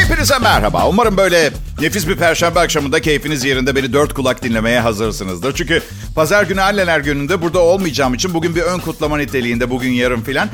Hepinize 0.00 0.38
merhaba. 0.38 0.88
Umarım 0.88 1.16
böyle 1.16 1.50
nefis 1.80 2.08
bir 2.08 2.16
perşembe 2.16 2.60
akşamında 2.60 3.00
keyfiniz 3.00 3.44
yerinde 3.44 3.76
beni 3.76 3.92
dört 3.92 4.14
kulak 4.14 4.42
dinlemeye 4.42 4.80
hazırsınızdır. 4.80 5.54
Çünkü 5.54 5.82
pazar 6.14 6.42
günü 6.42 6.62
Allener 6.62 7.00
gününde 7.00 7.42
burada 7.42 7.58
olmayacağım 7.58 8.14
için 8.14 8.34
bugün 8.34 8.54
bir 8.54 8.62
ön 8.62 8.78
kutlama 8.78 9.16
niteliğinde 9.16 9.70
bugün 9.70 9.90
yarın 9.90 10.20
filan. 10.20 10.48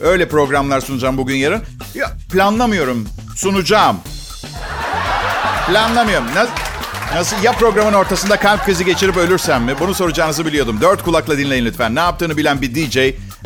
Öyle 0.00 0.28
programlar 0.28 0.80
sunacağım 0.80 1.18
bugün 1.18 1.34
yarın. 1.36 1.62
Ya 1.94 2.10
planlamıyorum. 2.32 3.08
Sunacağım. 3.36 3.96
Planlamıyorum. 5.66 6.26
Nasıl, 6.34 6.52
nasıl 7.14 7.36
ya 7.42 7.52
programın 7.52 7.92
ortasında 7.92 8.36
kalp 8.36 8.64
krizi 8.64 8.84
geçirip 8.84 9.16
ölürsem 9.16 9.64
mi? 9.64 9.74
Bunu 9.80 9.94
soracağınızı 9.94 10.46
biliyordum. 10.46 10.78
Dört 10.80 11.02
kulakla 11.02 11.38
dinleyin 11.38 11.64
lütfen. 11.64 11.94
Ne 11.94 12.00
yaptığını 12.00 12.36
bilen 12.36 12.62
bir 12.62 12.74
DJ 12.74 12.98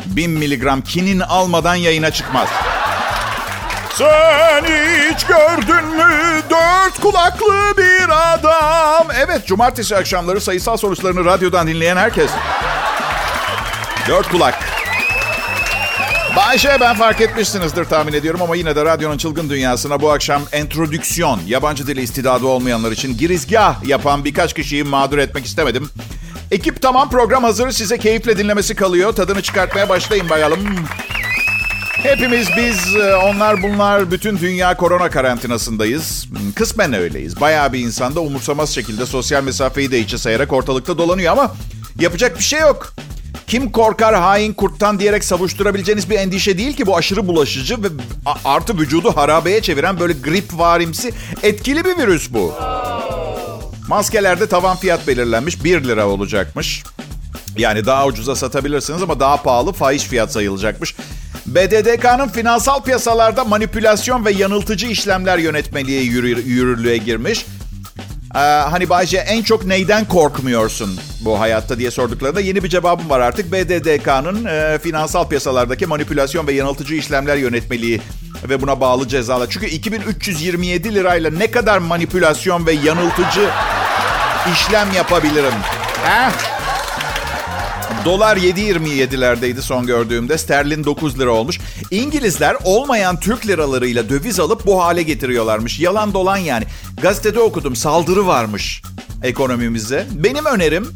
1000 0.05 0.29
miligram 0.31 0.81
kinin 0.81 1.19
almadan 1.19 1.75
yayına 1.75 2.11
çıkmaz. 2.11 2.49
Sen 3.97 4.63
hiç 4.63 5.23
gördün 5.23 5.85
mü 5.85 6.41
dört 6.49 6.99
kulaklı 7.01 7.73
bir 7.77 8.33
adam? 8.33 9.07
Evet, 9.25 9.47
cumartesi 9.47 9.95
akşamları 9.95 10.41
sayısal 10.41 10.77
sonuçlarını 10.77 11.25
radyodan 11.25 11.67
dinleyen 11.67 11.97
herkes. 11.97 12.31
Dört 14.07 14.29
kulak. 14.29 14.55
Bayşe 16.35 16.77
ben 16.81 16.95
fark 16.95 17.21
etmişsinizdir 17.21 17.85
tahmin 17.85 18.13
ediyorum 18.13 18.41
ama 18.41 18.55
yine 18.55 18.75
de 18.75 18.85
radyonun 18.85 19.17
çılgın 19.17 19.49
dünyasına 19.49 20.01
bu 20.01 20.11
akşam 20.11 20.41
entrodüksiyon, 20.51 21.39
yabancı 21.47 21.87
dili 21.87 22.01
istidadı 22.01 22.45
olmayanlar 22.45 22.91
için 22.91 23.17
girizgah 23.17 23.83
yapan 23.87 24.25
birkaç 24.25 24.53
kişiyi 24.53 24.83
mağdur 24.83 25.17
etmek 25.17 25.45
istemedim. 25.45 25.89
Ekip 26.51 26.81
tamam 26.81 27.09
program 27.09 27.43
hazır 27.43 27.71
size 27.71 27.97
keyifle 27.97 28.37
dinlemesi 28.37 28.75
kalıyor. 28.75 29.13
Tadını 29.13 29.41
çıkartmaya 29.41 29.89
başlayın 29.89 30.29
bakalım. 30.29 30.59
Hepimiz 32.03 32.47
biz, 32.57 32.95
e, 32.95 33.15
onlar 33.15 33.63
bunlar, 33.63 34.11
bütün 34.11 34.37
dünya 34.37 34.77
korona 34.77 35.09
karantinasındayız. 35.09 36.27
Kısmen 36.55 36.93
öyleyiz. 36.93 37.41
Bayağı 37.41 37.73
bir 37.73 37.79
insan 37.79 38.15
da 38.15 38.19
umursamaz 38.19 38.69
şekilde 38.69 39.05
sosyal 39.05 39.43
mesafeyi 39.43 39.91
de 39.91 39.99
içe 39.99 40.17
sayarak 40.17 40.53
ortalıkta 40.53 40.97
dolanıyor 40.97 41.31
ama 41.31 41.55
yapacak 41.99 42.37
bir 42.37 42.43
şey 42.43 42.59
yok. 42.59 42.93
Kim 43.47 43.71
korkar 43.71 44.15
hain 44.15 44.53
kurttan 44.53 44.99
diyerek 44.99 45.23
savuşturabileceğiniz 45.23 46.09
bir 46.09 46.15
endişe 46.19 46.57
değil 46.57 46.77
ki 46.77 46.85
bu 46.85 46.97
aşırı 46.97 47.27
bulaşıcı 47.27 47.83
ve 47.83 47.87
artı 48.45 48.77
vücudu 48.77 49.17
harabeye 49.17 49.61
çeviren 49.61 49.99
böyle 49.99 50.13
grip 50.13 50.57
varimsi 50.59 51.13
etkili 51.43 51.85
bir 51.85 51.97
virüs 51.97 52.33
bu. 52.33 52.53
Maskelerde 53.87 54.47
tavan 54.47 54.77
fiyat 54.77 55.07
belirlenmiş 55.07 55.63
1 55.63 55.83
lira 55.83 56.07
olacakmış. 56.07 56.83
Yani 57.57 57.85
daha 57.85 58.05
ucuza 58.05 58.35
satabilirsiniz 58.35 59.01
ama 59.01 59.19
daha 59.19 59.37
pahalı 59.43 59.73
fahiş 59.73 60.03
fiyat 60.03 60.31
sayılacakmış. 60.31 60.95
BDDK'nın 61.47 62.27
finansal 62.27 62.83
piyasalarda 62.83 63.43
manipülasyon 63.43 64.25
ve 64.25 64.31
yanıltıcı 64.31 64.87
işlemler 64.87 65.37
yönetmeliği 65.37 66.05
yürü, 66.05 66.41
yürürlüğe 66.41 66.97
girmiş. 66.97 67.45
Ee, 68.35 68.39
hani 68.39 68.89
Bayce 68.89 69.17
en 69.17 69.41
çok 69.41 69.65
neyden 69.65 70.05
korkmuyorsun 70.05 70.99
bu 71.25 71.39
hayatta 71.39 71.79
diye 71.79 71.91
sorduklarında 71.91 72.39
yeni 72.39 72.63
bir 72.63 72.69
cevabım 72.69 73.09
var 73.09 73.19
artık. 73.19 73.51
BDDK'nın 73.51 74.45
e, 74.45 74.79
finansal 74.79 75.27
piyasalardaki 75.27 75.85
manipülasyon 75.85 76.47
ve 76.47 76.53
yanıltıcı 76.53 76.95
işlemler 76.95 77.35
yönetmeliği 77.35 78.01
ve 78.49 78.61
buna 78.61 78.81
bağlı 78.81 79.07
cezalar. 79.07 79.47
Çünkü 79.49 79.65
2327 79.65 80.95
lirayla 80.95 81.31
ne 81.31 81.51
kadar 81.51 81.77
manipülasyon 81.77 82.65
ve 82.65 82.71
yanıltıcı 82.71 83.49
işlem 84.53 84.91
yapabilirim? 84.93 85.53
He? 86.03 86.56
Dolar 88.05 88.37
7.27'lerdeydi 88.37 89.61
son 89.61 89.85
gördüğümde. 89.85 90.37
Sterlin 90.37 90.83
9 90.83 91.19
lira 91.19 91.31
olmuş. 91.31 91.59
İngilizler 91.91 92.55
olmayan 92.63 93.19
Türk 93.19 93.47
liralarıyla 93.47 94.09
döviz 94.09 94.39
alıp 94.39 94.65
bu 94.65 94.83
hale 94.83 95.03
getiriyorlarmış. 95.03 95.79
Yalan 95.79 96.13
dolan 96.13 96.37
yani. 96.37 96.63
Gazetede 97.01 97.39
okudum 97.39 97.75
saldırı 97.75 98.27
varmış 98.27 98.81
ekonomimize. 99.23 100.05
Benim 100.11 100.45
önerim 100.45 100.95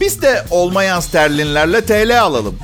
biz 0.00 0.22
de 0.22 0.44
olmayan 0.50 1.00
sterlinlerle 1.00 1.84
TL 1.84 2.22
alalım. 2.22 2.58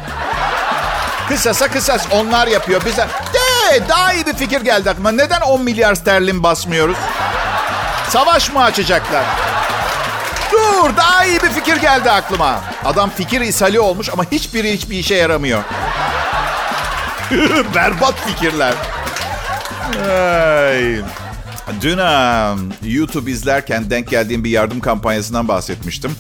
Kısasa 1.29 1.69
kısas 1.69 2.07
onlar 2.13 2.47
yapıyor. 2.47 2.81
Bize 2.87 3.07
de 3.35 3.89
daha 3.89 4.13
iyi 4.13 4.27
bir 4.27 4.35
fikir 4.35 4.61
geldi 4.61 4.91
aklıma. 4.91 5.13
Neden 5.13 5.41
10 5.41 5.63
milyar 5.63 5.95
sterlin 5.95 6.43
basmıyoruz? 6.43 6.97
Savaş 8.09 8.53
mı 8.53 8.63
açacaklar? 8.63 9.25
Dur 10.85 10.97
daha 10.97 11.25
iyi 11.25 11.43
bir 11.43 11.49
fikir 11.49 11.77
geldi 11.77 12.11
aklıma. 12.11 12.61
Adam 12.85 13.11
fikir 13.11 13.41
ishali 13.41 13.81
olmuş 13.81 14.09
ama 14.13 14.25
hiçbiri 14.33 14.73
hiçbir 14.73 14.99
işe 14.99 15.15
yaramıyor. 15.15 15.63
Berbat 17.75 18.15
fikirler. 18.27 18.75
Ay. 20.11 21.01
Dün 21.81 21.99
YouTube 22.91 23.31
izlerken 23.31 23.91
denk 23.91 24.11
geldiğim 24.11 24.45
bir 24.45 24.51
yardım 24.51 24.81
kampanyasından 24.81 25.49
bahsetmiştim. 25.49 26.11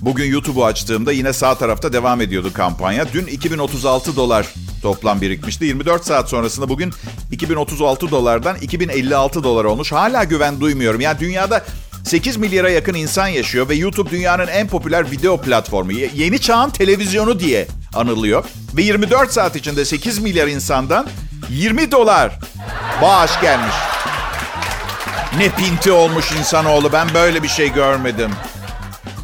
Bugün 0.00 0.24
YouTube'u 0.24 0.64
açtığımda 0.64 1.12
yine 1.12 1.32
sağ 1.32 1.58
tarafta 1.58 1.92
devam 1.92 2.20
ediyordu 2.20 2.52
kampanya. 2.52 3.12
Dün 3.12 3.26
2036 3.26 4.16
dolar 4.16 4.46
toplam 4.82 5.20
birikmişti. 5.20 5.64
24 5.64 6.04
saat 6.04 6.28
sonrasında 6.28 6.68
bugün 6.68 6.92
2036 7.32 8.10
dolardan 8.10 8.56
2056 8.56 9.44
dolar 9.44 9.64
olmuş. 9.64 9.92
Hala 9.92 10.24
güven 10.24 10.60
duymuyorum. 10.60 11.00
Yani 11.00 11.20
dünyada 11.20 11.64
8 12.06 12.36
milyara 12.36 12.70
yakın 12.70 12.94
insan 12.94 13.28
yaşıyor 13.28 13.68
ve 13.68 13.74
YouTube 13.74 14.10
dünyanın 14.10 14.46
en 14.46 14.68
popüler 14.68 15.10
video 15.10 15.40
platformu. 15.40 15.92
Yeni 15.92 16.40
çağın 16.40 16.70
televizyonu 16.70 17.40
diye 17.40 17.66
anılıyor. 17.94 18.44
Ve 18.76 18.82
24 18.82 19.32
saat 19.32 19.56
içinde 19.56 19.84
8 19.84 20.18
milyar 20.18 20.46
insandan 20.46 21.06
20 21.50 21.92
dolar 21.92 22.38
bağış 23.02 23.40
gelmiş. 23.40 23.74
Ne 25.38 25.48
pinti 25.48 25.92
olmuş 25.92 26.32
insanoğlu 26.32 26.92
ben 26.92 27.08
böyle 27.14 27.42
bir 27.42 27.48
şey 27.48 27.72
görmedim. 27.72 28.30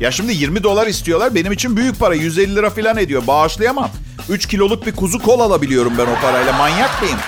Ya 0.01 0.11
şimdi 0.11 0.33
20 0.33 0.63
dolar 0.63 0.87
istiyorlar 0.87 1.35
benim 1.35 1.53
için 1.53 1.77
büyük 1.77 1.99
para 1.99 2.15
150 2.15 2.57
lira 2.57 2.71
falan 2.71 2.97
ediyor 2.97 3.27
bağışlayamam. 3.27 3.91
3 4.29 4.47
kiloluk 4.47 4.87
bir 4.87 4.97
kuzu 4.97 5.19
kol 5.19 5.41
alabiliyorum 5.41 5.93
ben 5.99 6.07
o 6.07 6.21
parayla 6.23 6.53
manyak 6.53 7.03
mıyım? 7.03 7.19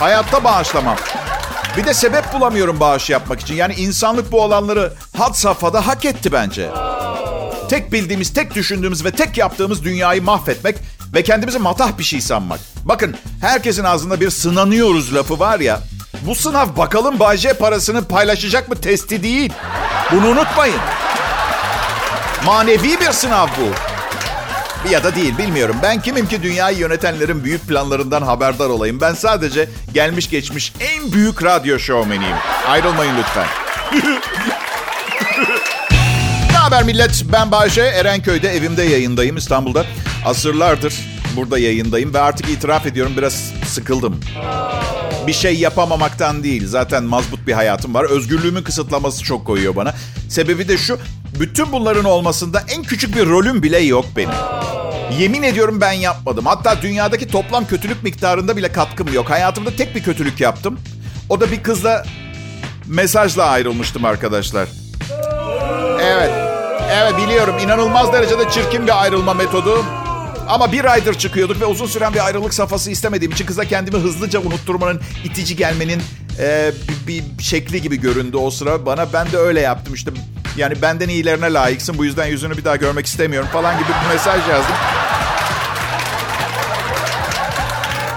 Hayatta 0.00 0.44
bağışlamam. 0.44 0.96
Bir 1.76 1.84
de 1.84 1.94
sebep 1.94 2.32
bulamıyorum 2.32 2.80
bağış 2.80 3.10
yapmak 3.10 3.40
için. 3.40 3.54
Yani 3.54 3.74
insanlık 3.74 4.32
bu 4.32 4.42
olanları 4.42 4.92
had 5.16 5.34
safhada 5.34 5.86
hak 5.86 6.04
etti 6.04 6.32
bence. 6.32 6.70
Tek 7.68 7.92
bildiğimiz, 7.92 8.32
tek 8.32 8.54
düşündüğümüz 8.54 9.04
ve 9.04 9.10
tek 9.10 9.38
yaptığımız 9.38 9.84
dünyayı 9.84 10.22
mahvetmek 10.22 10.76
ve 11.14 11.22
kendimizi 11.22 11.58
matah 11.58 11.98
bir 11.98 12.04
şey 12.04 12.20
sanmak. 12.20 12.60
Bakın 12.84 13.16
herkesin 13.40 13.84
ağzında 13.84 14.20
bir 14.20 14.30
sınanıyoruz 14.30 15.14
lafı 15.14 15.38
var 15.38 15.60
ya. 15.60 15.80
Bu 16.26 16.34
sınav 16.34 16.76
bakalım 16.76 17.18
Bayce 17.18 17.52
parasını 17.52 18.04
paylaşacak 18.04 18.68
mı 18.68 18.76
testi 18.76 19.22
değil. 19.22 19.52
Bunu 20.12 20.26
unutmayın. 20.26 20.80
Manevi 22.44 23.00
bir 23.00 23.12
sınav 23.12 23.46
bu. 23.46 23.74
Ya 24.90 25.04
da 25.04 25.14
değil 25.14 25.38
bilmiyorum. 25.38 25.76
Ben 25.82 26.02
kimim 26.02 26.28
ki 26.28 26.42
dünyayı 26.42 26.78
yönetenlerin 26.78 27.44
büyük 27.44 27.68
planlarından 27.68 28.22
haberdar 28.22 28.68
olayım. 28.68 29.00
Ben 29.00 29.14
sadece 29.14 29.68
gelmiş 29.94 30.30
geçmiş 30.30 30.72
en 30.80 31.12
büyük 31.12 31.44
radyo 31.44 31.78
şovmeniyim. 31.78 32.36
Ayrılmayın 32.68 33.14
lütfen. 33.18 33.46
ne 36.50 36.56
haber 36.56 36.82
millet? 36.82 37.24
Ben 37.32 37.50
Bayşe. 37.50 37.82
Erenköy'de 37.82 38.48
evimde 38.48 38.82
yayındayım 38.82 39.36
İstanbul'da. 39.36 39.84
Asırlardır 40.24 40.94
burada 41.36 41.58
yayındayım 41.58 42.14
ve 42.14 42.20
artık 42.20 42.48
itiraf 42.48 42.86
ediyorum 42.86 43.12
biraz 43.16 43.52
sıkıldım. 43.66 44.20
Bir 45.26 45.32
şey 45.32 45.58
yapamamaktan 45.58 46.44
değil. 46.44 46.66
Zaten 46.66 47.04
mazbut 47.04 47.46
bir 47.46 47.52
hayatım 47.52 47.94
var. 47.94 48.04
Özgürlüğümün 48.04 48.62
kısıtlaması 48.62 49.24
çok 49.24 49.46
koyuyor 49.46 49.76
bana. 49.76 49.94
Sebebi 50.28 50.68
de 50.68 50.78
şu. 50.78 50.98
Bütün 51.40 51.72
bunların 51.72 52.04
olmasında 52.04 52.62
en 52.68 52.82
küçük 52.82 53.16
bir 53.16 53.26
rolüm 53.26 53.62
bile 53.62 53.78
yok 53.78 54.06
benim. 54.16 54.34
Yemin 55.18 55.42
ediyorum 55.42 55.80
ben 55.80 55.92
yapmadım. 55.92 56.46
Hatta 56.46 56.82
dünyadaki 56.82 57.28
toplam 57.28 57.66
kötülük 57.66 58.02
miktarında 58.02 58.56
bile 58.56 58.72
katkım 58.72 59.12
yok. 59.12 59.30
Hayatımda 59.30 59.76
tek 59.76 59.94
bir 59.94 60.02
kötülük 60.02 60.40
yaptım. 60.40 60.80
O 61.28 61.40
da 61.40 61.50
bir 61.50 61.62
kızla 61.62 62.04
mesajla 62.86 63.44
ayrılmıştım 63.44 64.04
arkadaşlar. 64.04 64.68
Evet. 66.02 66.30
Evet 66.92 67.12
biliyorum 67.16 67.54
inanılmaz 67.58 68.12
derecede 68.12 68.50
çirkin 68.50 68.86
bir 68.86 69.02
ayrılma 69.02 69.34
metodu. 69.34 69.84
Ama 70.48 70.72
bir 70.72 70.84
aydır 70.84 71.14
çıkıyorduk 71.14 71.60
ve 71.60 71.66
uzun 71.66 71.86
süren 71.86 72.14
bir 72.14 72.26
ayrılık 72.26 72.54
safhası 72.54 72.90
istemediğim 72.90 73.32
için 73.32 73.46
kıza 73.46 73.64
kendimi 73.64 73.96
hızlıca 73.96 74.40
unutturmanın, 74.40 75.00
itici 75.24 75.56
gelmenin 75.56 76.02
e, 76.40 76.72
bir, 77.06 77.22
bir 77.38 77.42
şekli 77.42 77.82
gibi 77.82 78.00
göründü 78.00 78.36
o 78.36 78.50
sıra. 78.50 78.86
Bana 78.86 79.12
ben 79.12 79.32
de 79.32 79.36
öyle 79.36 79.60
yaptım 79.60 79.94
işte. 79.94 80.10
Yani 80.56 80.82
benden 80.82 81.08
iyilerine 81.08 81.52
layıksın 81.52 81.98
bu 81.98 82.04
yüzden 82.04 82.26
yüzünü 82.26 82.56
bir 82.56 82.64
daha 82.64 82.76
görmek 82.76 83.06
istemiyorum 83.06 83.48
falan 83.52 83.78
gibi 83.78 83.88
bir 83.88 84.14
mesaj 84.14 84.48
yazdım. 84.48 84.74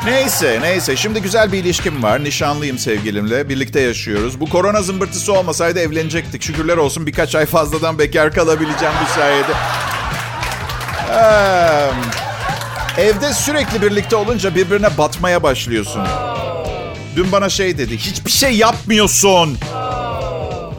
Neyse 0.08 0.60
neyse 0.62 0.96
şimdi 0.96 1.22
güzel 1.22 1.52
bir 1.52 1.58
ilişkim 1.58 2.04
var. 2.04 2.24
Nişanlıyım 2.24 2.78
sevgilimle. 2.78 3.50
Birlikte 3.50 3.80
yaşıyoruz. 3.82 4.40
Bu 4.40 4.50
korona 4.50 4.82
zımbırtısı 4.82 5.34
olmasaydı 5.34 5.80
evlenecektik. 5.80 6.42
Şükürler 6.42 6.78
olsun 6.78 7.06
birkaç 7.06 7.36
ay 7.36 7.46
fazladan 7.46 8.00
bekar 8.00 8.34
kalabileceğim 8.34 8.94
bu 9.06 9.14
sayede. 9.20 9.52
Ee, 12.98 13.02
evde 13.02 13.34
sürekli 13.34 13.82
birlikte 13.82 14.16
olunca 14.16 14.56
birbirine 14.56 14.98
batmaya 14.98 15.44
başlıyorsun. 15.44 16.04
Dün 17.16 17.32
bana 17.32 17.50
şey 17.50 17.78
dedi. 17.78 17.98
Hiçbir 17.98 18.32
şey 18.32 18.56
yapmıyorsun. 18.58 19.58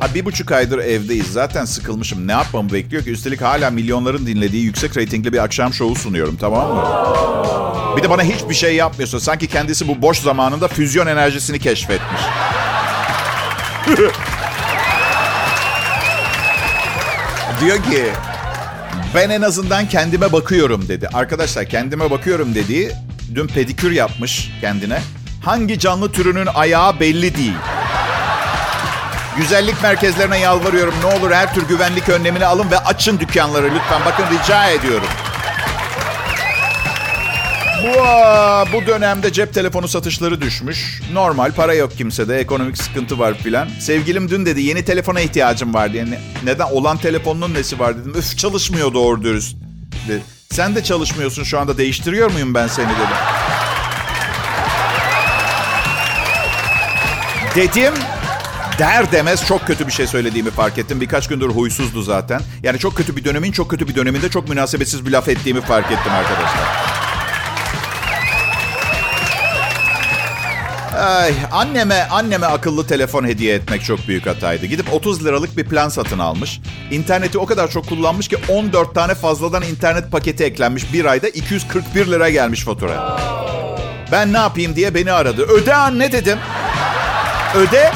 Ha, 0.01 0.15
bir 0.15 0.25
buçuk 0.25 0.53
aydır 0.53 0.79
evdeyiz. 0.79 1.27
Zaten 1.33 1.65
sıkılmışım. 1.65 2.27
Ne 2.29 2.33
yapmamı 2.33 2.73
bekliyor 2.73 3.05
ki? 3.05 3.11
Üstelik 3.11 3.43
hala 3.43 3.71
milyonların 3.71 4.27
dinlediği 4.27 4.65
yüksek 4.65 4.97
reytingli 4.97 5.33
bir 5.33 5.39
akşam 5.39 5.75
şovu 5.75 5.95
sunuyorum. 5.95 6.37
Tamam 6.41 6.75
mı? 6.75 6.85
Bir 7.97 8.03
de 8.03 8.11
bana 8.11 8.23
hiçbir 8.23 8.55
şey 8.55 8.75
yapmıyorsun. 8.75 9.19
Sanki 9.19 9.47
kendisi 9.47 9.89
bu 9.89 10.03
boş 10.03 10.19
zamanında 10.19 10.69
füzyon 10.69 11.07
enerjisini 11.07 11.59
keşfetmiş. 11.59 12.21
Diyor 17.61 17.77
ki 17.77 18.05
ben 19.15 19.31
en 19.31 19.43
azından 19.43 19.89
kendime 19.89 20.33
bakıyorum 20.33 20.89
dedi. 20.89 21.09
Arkadaşlar 21.15 21.65
kendime 21.65 22.11
bakıyorum 22.11 22.55
dediği 22.55 22.91
dün 23.35 23.47
pedikür 23.47 23.91
yapmış 23.91 24.51
kendine. 24.61 24.99
Hangi 25.45 25.79
canlı 25.79 26.13
türünün 26.13 26.49
ayağı 26.55 27.01
belli 27.01 27.37
değil. 27.37 27.55
Güzellik 29.37 29.83
merkezlerine 29.83 30.39
yalvarıyorum. 30.39 30.95
Ne 31.01 31.07
olur 31.19 31.31
her 31.31 31.55
tür 31.55 31.69
güvenlik 31.69 32.09
önlemini 32.09 32.47
alın 32.47 32.71
ve 32.71 32.79
açın 32.79 33.21
dükkanları 33.21 33.65
lütfen. 33.75 34.01
Bakın 34.07 34.25
rica 34.39 34.67
ediyorum. 34.71 35.09
Bu, 37.85 37.93
bu 38.73 38.87
dönemde 38.87 39.33
cep 39.33 39.55
telefonu 39.55 39.89
satışları 39.89 40.41
düşmüş. 40.41 41.01
Normal 41.13 41.53
para 41.53 41.75
yok 41.75 41.97
kimsede. 41.99 42.39
Ekonomik 42.39 42.79
sıkıntı 42.79 43.19
var 43.19 43.35
filan. 43.35 43.69
Sevgilim 43.81 44.31
dün 44.31 44.47
dedi 44.47 44.63
yeni 44.63 44.85
telefona 44.85 45.21
ihtiyacım 45.21 45.75
var 45.75 45.93
diye. 45.93 46.11
Ne- 46.11 46.21
Neden? 46.45 46.65
Olan 46.67 46.97
telefonun 46.97 47.55
nesi 47.55 47.79
var 47.79 47.99
dedim. 47.99 48.15
Üf 48.19 48.39
çalışmıyor 48.39 48.95
doğru 48.95 49.23
dürüst. 49.23 49.57
Dedi. 50.09 50.23
Sen 50.51 50.75
de 50.75 50.85
çalışmıyorsun 50.85 51.45
şu 51.45 51.59
anda 51.61 51.79
değiştiriyor 51.79 52.31
muyum 52.31 52.55
ben 52.55 52.67
seni 52.67 52.87
dedim. 52.89 53.17
Dedim 57.55 57.95
der 58.79 59.13
demez 59.13 59.47
çok 59.47 59.67
kötü 59.67 59.87
bir 59.87 59.93
şey 59.93 60.07
söylediğimi 60.07 60.51
fark 60.51 60.79
ettim. 60.79 61.01
Birkaç 61.01 61.29
gündür 61.29 61.49
huysuzdu 61.49 62.03
zaten. 62.03 62.41
Yani 62.63 62.79
çok 62.79 62.97
kötü 62.97 63.17
bir 63.17 63.25
dönemin 63.25 63.53
çok 63.53 63.71
kötü 63.71 63.89
bir 63.89 63.95
döneminde 63.95 64.29
çok 64.29 64.49
münasebetsiz 64.49 65.07
bir 65.07 65.11
laf 65.11 65.29
ettiğimi 65.29 65.61
fark 65.61 65.87
ettim 65.87 66.13
arkadaşlar. 66.13 66.99
Ay, 70.99 71.35
anneme 71.53 72.07
anneme 72.11 72.47
akıllı 72.47 72.87
telefon 72.87 73.25
hediye 73.25 73.55
etmek 73.55 73.85
çok 73.85 74.09
büyük 74.09 74.27
hataydı. 74.27 74.67
Gidip 74.67 74.95
30 74.95 75.25
liralık 75.25 75.57
bir 75.57 75.65
plan 75.65 75.89
satın 75.89 76.19
almış. 76.19 76.61
İnterneti 76.91 77.39
o 77.39 77.47
kadar 77.47 77.71
çok 77.71 77.89
kullanmış 77.89 78.29
ki 78.29 78.37
14 78.49 78.95
tane 78.95 79.15
fazladan 79.15 79.63
internet 79.63 80.13
paketi 80.13 80.45
eklenmiş. 80.45 80.93
Bir 80.93 81.05
ayda 81.05 81.29
241 81.29 82.07
lira 82.07 82.31
gelmiş 82.31 82.65
fatura. 82.65 83.21
Ben 84.13 84.33
ne 84.33 84.39
yapayım 84.39 84.77
diye 84.77 84.95
beni 84.95 85.13
aradı. 85.13 85.43
Öde 85.43 85.75
anne 85.75 86.13
dedim. 86.13 86.39
Öde. 87.55 87.93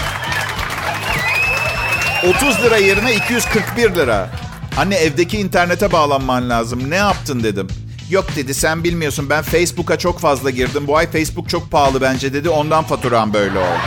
30 2.29 2.63
lira 2.63 2.77
yerine 2.77 3.15
241 3.15 3.95
lira. 3.95 4.31
Anne 4.77 4.95
evdeki 4.97 5.39
internete 5.39 5.93
bağlanman 5.93 6.51
lazım. 6.51 6.91
Ne 6.91 6.97
yaptın 6.97 7.43
dedim. 7.43 7.69
Yok 8.11 8.37
dedi 8.37 8.55
sen 8.55 8.85
bilmiyorsun 8.85 9.31
ben 9.31 9.43
Facebook'a 9.43 9.99
çok 9.99 10.21
fazla 10.21 10.51
girdim. 10.51 10.87
Bu 10.87 10.97
ay 10.97 11.11
Facebook 11.11 11.49
çok 11.49 11.71
pahalı 11.71 12.01
bence 12.01 12.33
dedi. 12.33 12.49
Ondan 12.49 12.85
faturam 12.85 13.35
böyle 13.35 13.59
oldu. 13.59 13.79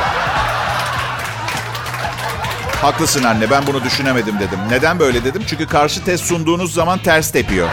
Haklısın 2.82 3.24
anne 3.24 3.50
ben 3.50 3.68
bunu 3.68 3.84
düşünemedim 3.84 4.36
dedim. 4.40 4.60
Neden 4.70 5.00
böyle 5.00 5.24
dedim? 5.24 5.44
Çünkü 5.48 5.68
karşı 5.68 6.04
test 6.04 6.26
sunduğunuz 6.26 6.74
zaman 6.74 7.00
ters 7.00 7.32
tepiyor. 7.32 7.70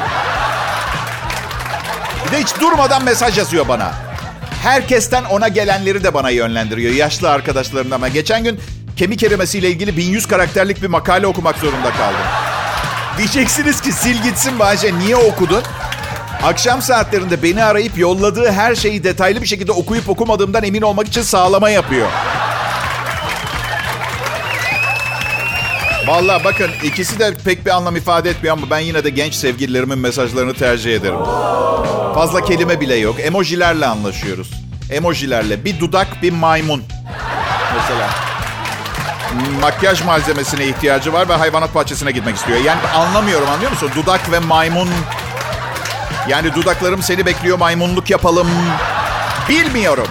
Bir 2.26 2.32
de 2.32 2.43
hiç 2.43 2.61
durmadan 2.61 3.05
mesaj 3.05 3.38
yazıyor 3.38 3.69
bana. 3.69 3.93
Herkesten 4.62 5.25
ona 5.25 5.49
gelenleri 5.49 6.05
de 6.05 6.14
bana 6.14 6.31
yönlendiriyor. 6.31 6.94
Yaşlı 6.94 7.31
arkadaşlarımdan. 7.31 8.03
Ben 8.03 8.12
geçen 8.12 8.44
gün 8.44 8.61
kemik 8.97 9.23
erimesiyle 9.23 9.71
ilgili 9.71 9.97
1100 9.97 10.27
karakterlik 10.27 10.83
bir 10.83 10.87
makale 10.87 11.27
okumak 11.27 11.59
zorunda 11.59 11.91
kaldım. 11.91 12.27
Diyeceksiniz 13.19 13.81
ki 13.81 13.93
sil 14.00 14.19
gitsin 14.23 14.59
Bahçe 14.59 14.99
niye 14.99 15.17
okudun? 15.17 15.62
Akşam 16.43 16.83
saatlerinde 16.83 17.43
beni 17.43 17.65
arayıp 17.65 17.99
yolladığı 17.99 18.53
her 18.53 18.75
şeyi 18.75 19.05
detaylı 19.05 19.43
bir 19.43 19.47
şekilde 19.47 19.73
okuyup 19.73 20.09
okumadığımdan 20.09 20.65
emin 20.65 20.83
olmak 20.83 21.09
için 21.09 21.23
sağlama 21.23 21.71
yapıyor. 21.71 22.09
Vallahi 26.06 26.45
bakın 26.45 26.71
ikisi 26.85 27.19
de 27.19 27.35
pek 27.45 27.67
bir 27.67 27.71
anlam 27.71 27.97
ifade 27.97 28.31
etmiyor 28.31 28.59
ama 28.59 28.71
ben 28.71 28.79
yine 28.79 29.05
de 29.05 29.11
genç 29.11 29.35
sevgililerimin 29.35 29.99
mesajlarını 29.99 30.55
tercih 30.55 30.97
ederim. 30.97 31.19
Fazla 32.15 32.45
kelime 32.45 32.81
bile 32.81 32.95
yok. 32.95 33.17
Emojilerle 33.21 33.87
anlaşıyoruz. 33.87 34.50
Emojilerle. 34.91 35.65
Bir 35.65 35.81
dudak, 35.81 36.23
bir 36.23 36.33
maymun. 36.33 36.83
Mesela. 37.77 38.22
Makyaj 39.61 40.02
malzemesine 40.05 40.67
ihtiyacı 40.67 41.12
var 41.12 41.29
ve 41.29 41.34
hayvanat 41.34 41.75
bahçesine 41.75 42.11
gitmek 42.11 42.37
istiyor. 42.37 42.58
Yani 42.64 42.81
anlamıyorum 42.81 43.49
anlıyor 43.49 43.70
musun? 43.70 43.90
Dudak 43.96 44.32
ve 44.32 44.38
maymun. 44.38 44.88
Yani 46.29 46.55
dudaklarım 46.55 47.02
seni 47.02 47.26
bekliyor 47.26 47.58
maymunluk 47.58 48.11
yapalım. 48.11 48.49
Bilmiyorum. 49.49 50.08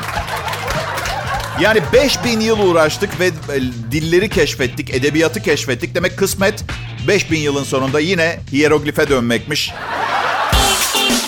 Yani 1.60 1.82
5000 1.94 2.40
yıl 2.40 2.60
uğraştık 2.60 3.20
ve 3.20 3.28
e, 3.28 3.62
dilleri 3.92 4.30
keşfettik, 4.30 4.94
edebiyatı 4.94 5.42
keşfettik. 5.42 5.96
Demek 5.96 6.18
kısmet 6.18 6.64
5000 7.08 7.40
yılın 7.40 7.64
sonunda 7.64 8.00
yine 8.00 8.40
hieroglife 8.52 9.10
dönmekmiş. 9.10 9.72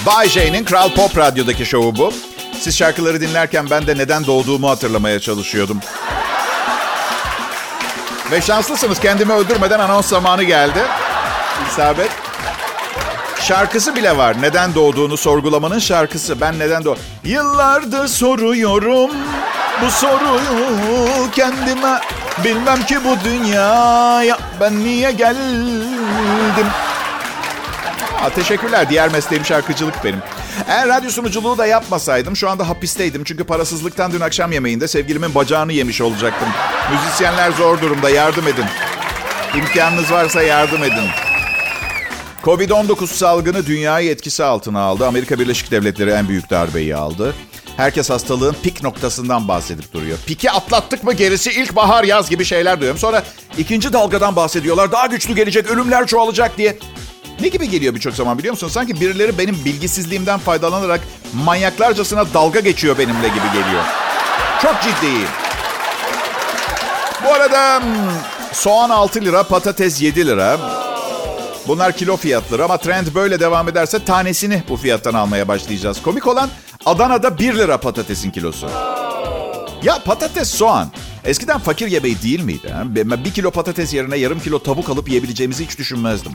Bay 0.06 0.30
J'nin 0.30 0.66
Kral 0.66 0.90
Pop 0.90 1.18
Radyo'daki 1.18 1.66
şovu 1.66 1.96
bu. 1.96 2.14
Siz 2.60 2.78
şarkıları 2.78 3.22
dinlerken 3.22 3.70
ben 3.70 3.88
de 3.88 3.98
neden 3.98 4.28
doğduğumu 4.28 4.70
hatırlamaya 4.70 5.20
çalışıyordum. 5.20 5.80
Ve 8.34 8.42
şanslısınız 8.42 9.00
kendimi 9.00 9.34
öldürmeden 9.34 9.80
anons 9.80 10.08
zamanı 10.08 10.44
geldi. 10.44 10.80
İsabet. 11.70 12.12
Şarkısı 13.42 13.96
bile 13.96 14.18
var. 14.18 14.42
Neden 14.42 14.76
doğduğunu 14.76 15.18
sorgulamanın 15.18 15.80
şarkısı. 15.80 16.42
Ben 16.42 16.60
neden 16.60 16.86
doğ... 16.86 16.96
Yıllardır 17.24 18.08
soruyorum 18.08 19.12
bu 19.82 19.92
soruyu 19.92 21.32
kendime. 21.32 22.00
Bilmem 22.44 22.86
ki 22.86 22.98
bu 23.04 23.18
dünyaya 23.24 24.38
ben 24.60 24.80
niye 24.80 25.12
geldim. 25.12 26.68
Aa, 28.24 28.30
teşekkürler. 28.30 28.90
Diğer 28.90 29.12
mesleğim 29.12 29.46
şarkıcılık 29.46 30.04
benim. 30.04 30.20
Eğer 30.68 30.88
radyo 30.88 31.10
sunuculuğu 31.10 31.58
da 31.58 31.66
yapmasaydım 31.66 32.36
şu 32.36 32.50
anda 32.50 32.70
hapisteydim. 32.70 33.24
Çünkü 33.24 33.44
parasızlıktan 33.44 34.12
dün 34.12 34.20
akşam 34.20 34.52
yemeğinde 34.52 34.88
sevgilimin 34.88 35.36
bacağını 35.36 35.74
yemiş 35.74 36.02
olacaktım. 36.02 36.48
Müzisyenler 36.92 37.52
zor 37.52 37.82
durumda. 37.82 38.10
Yardım 38.10 38.48
edin. 38.48 38.66
İmkanınız 39.58 40.12
varsa 40.12 40.42
yardım 40.42 40.84
edin. 40.84 41.10
Covid-19 42.44 43.08
salgını 43.08 43.66
dünyayı 43.66 44.10
etkisi 44.10 44.44
altına 44.44 44.82
aldı. 44.82 45.08
Amerika 45.08 45.40
Birleşik 45.40 45.72
Devletleri 45.72 46.10
en 46.10 46.30
büyük 46.30 46.50
darbeyi 46.50 46.96
aldı. 46.96 47.36
Herkes 47.78 48.10
hastalığın 48.10 48.56
pik 48.64 48.84
noktasından 48.84 49.48
bahsedip 49.48 49.94
duruyor. 49.94 50.18
Piki 50.26 50.52
atlattık 50.52 51.04
mı 51.04 51.14
gerisi 51.14 51.52
ilkbahar 51.52 52.04
yaz 52.04 52.30
gibi 52.30 52.46
şeyler 52.46 52.80
duyuyorum. 52.80 53.00
Sonra 53.00 53.24
ikinci 53.58 53.94
dalgadan 53.94 54.36
bahsediyorlar. 54.36 54.92
Daha 54.92 55.06
güçlü 55.06 55.36
gelecek, 55.36 55.68
ölümler 55.68 56.08
çoğalacak 56.08 56.58
diye. 56.58 56.78
Ne 57.44 57.50
gibi 57.50 57.70
geliyor 57.70 57.96
birçok 57.96 58.14
zaman 58.14 58.38
biliyor 58.38 58.52
musun? 58.52 58.68
Sanki 58.68 59.02
birileri 59.02 59.38
benim 59.38 59.66
bilgisizliğimden 59.66 60.40
faydalanarak 60.40 61.02
manyaklarcasına 61.34 62.34
dalga 62.34 62.60
geçiyor 62.60 62.98
benimle 62.98 63.28
gibi 63.28 63.48
geliyor. 63.54 63.84
Çok 64.62 64.76
ciddiyim. 64.82 65.28
Bu 67.26 67.34
arada 67.34 67.82
hmm, 67.82 68.12
soğan 68.54 68.90
6 68.90 69.22
lira, 69.22 69.44
patates 69.44 70.02
7 70.02 70.28
lira. 70.28 70.58
Bunlar 71.68 71.98
kilo 71.98 72.18
fiyatları 72.18 72.66
ama 72.66 72.78
trend 72.78 73.08
böyle 73.16 73.40
devam 73.40 73.70
ederse 73.70 74.06
tanesini 74.06 74.64
bu 74.70 74.78
fiyattan 74.78 75.14
almaya 75.14 75.48
başlayacağız. 75.48 76.02
Komik 76.02 76.28
olan 76.28 76.50
Adana'da 76.86 77.40
1 77.40 77.56
lira 77.56 77.78
patatesin 77.78 78.32
kilosu. 78.32 78.70
Ya 79.84 80.00
patates, 80.06 80.50
soğan. 80.50 80.92
Eskiden 81.26 81.60
fakir 81.60 81.88
yemeği 81.88 82.22
değil 82.22 82.44
miydi? 82.44 82.76
Ben 82.86 83.26
bir 83.26 83.32
kilo 83.32 83.52
patates 83.52 83.94
yerine 83.94 84.18
yarım 84.18 84.40
kilo 84.40 84.60
tavuk 84.60 84.90
alıp 84.90 85.10
yiyebileceğimizi 85.10 85.66
hiç 85.66 85.78
düşünmezdim. 85.78 86.32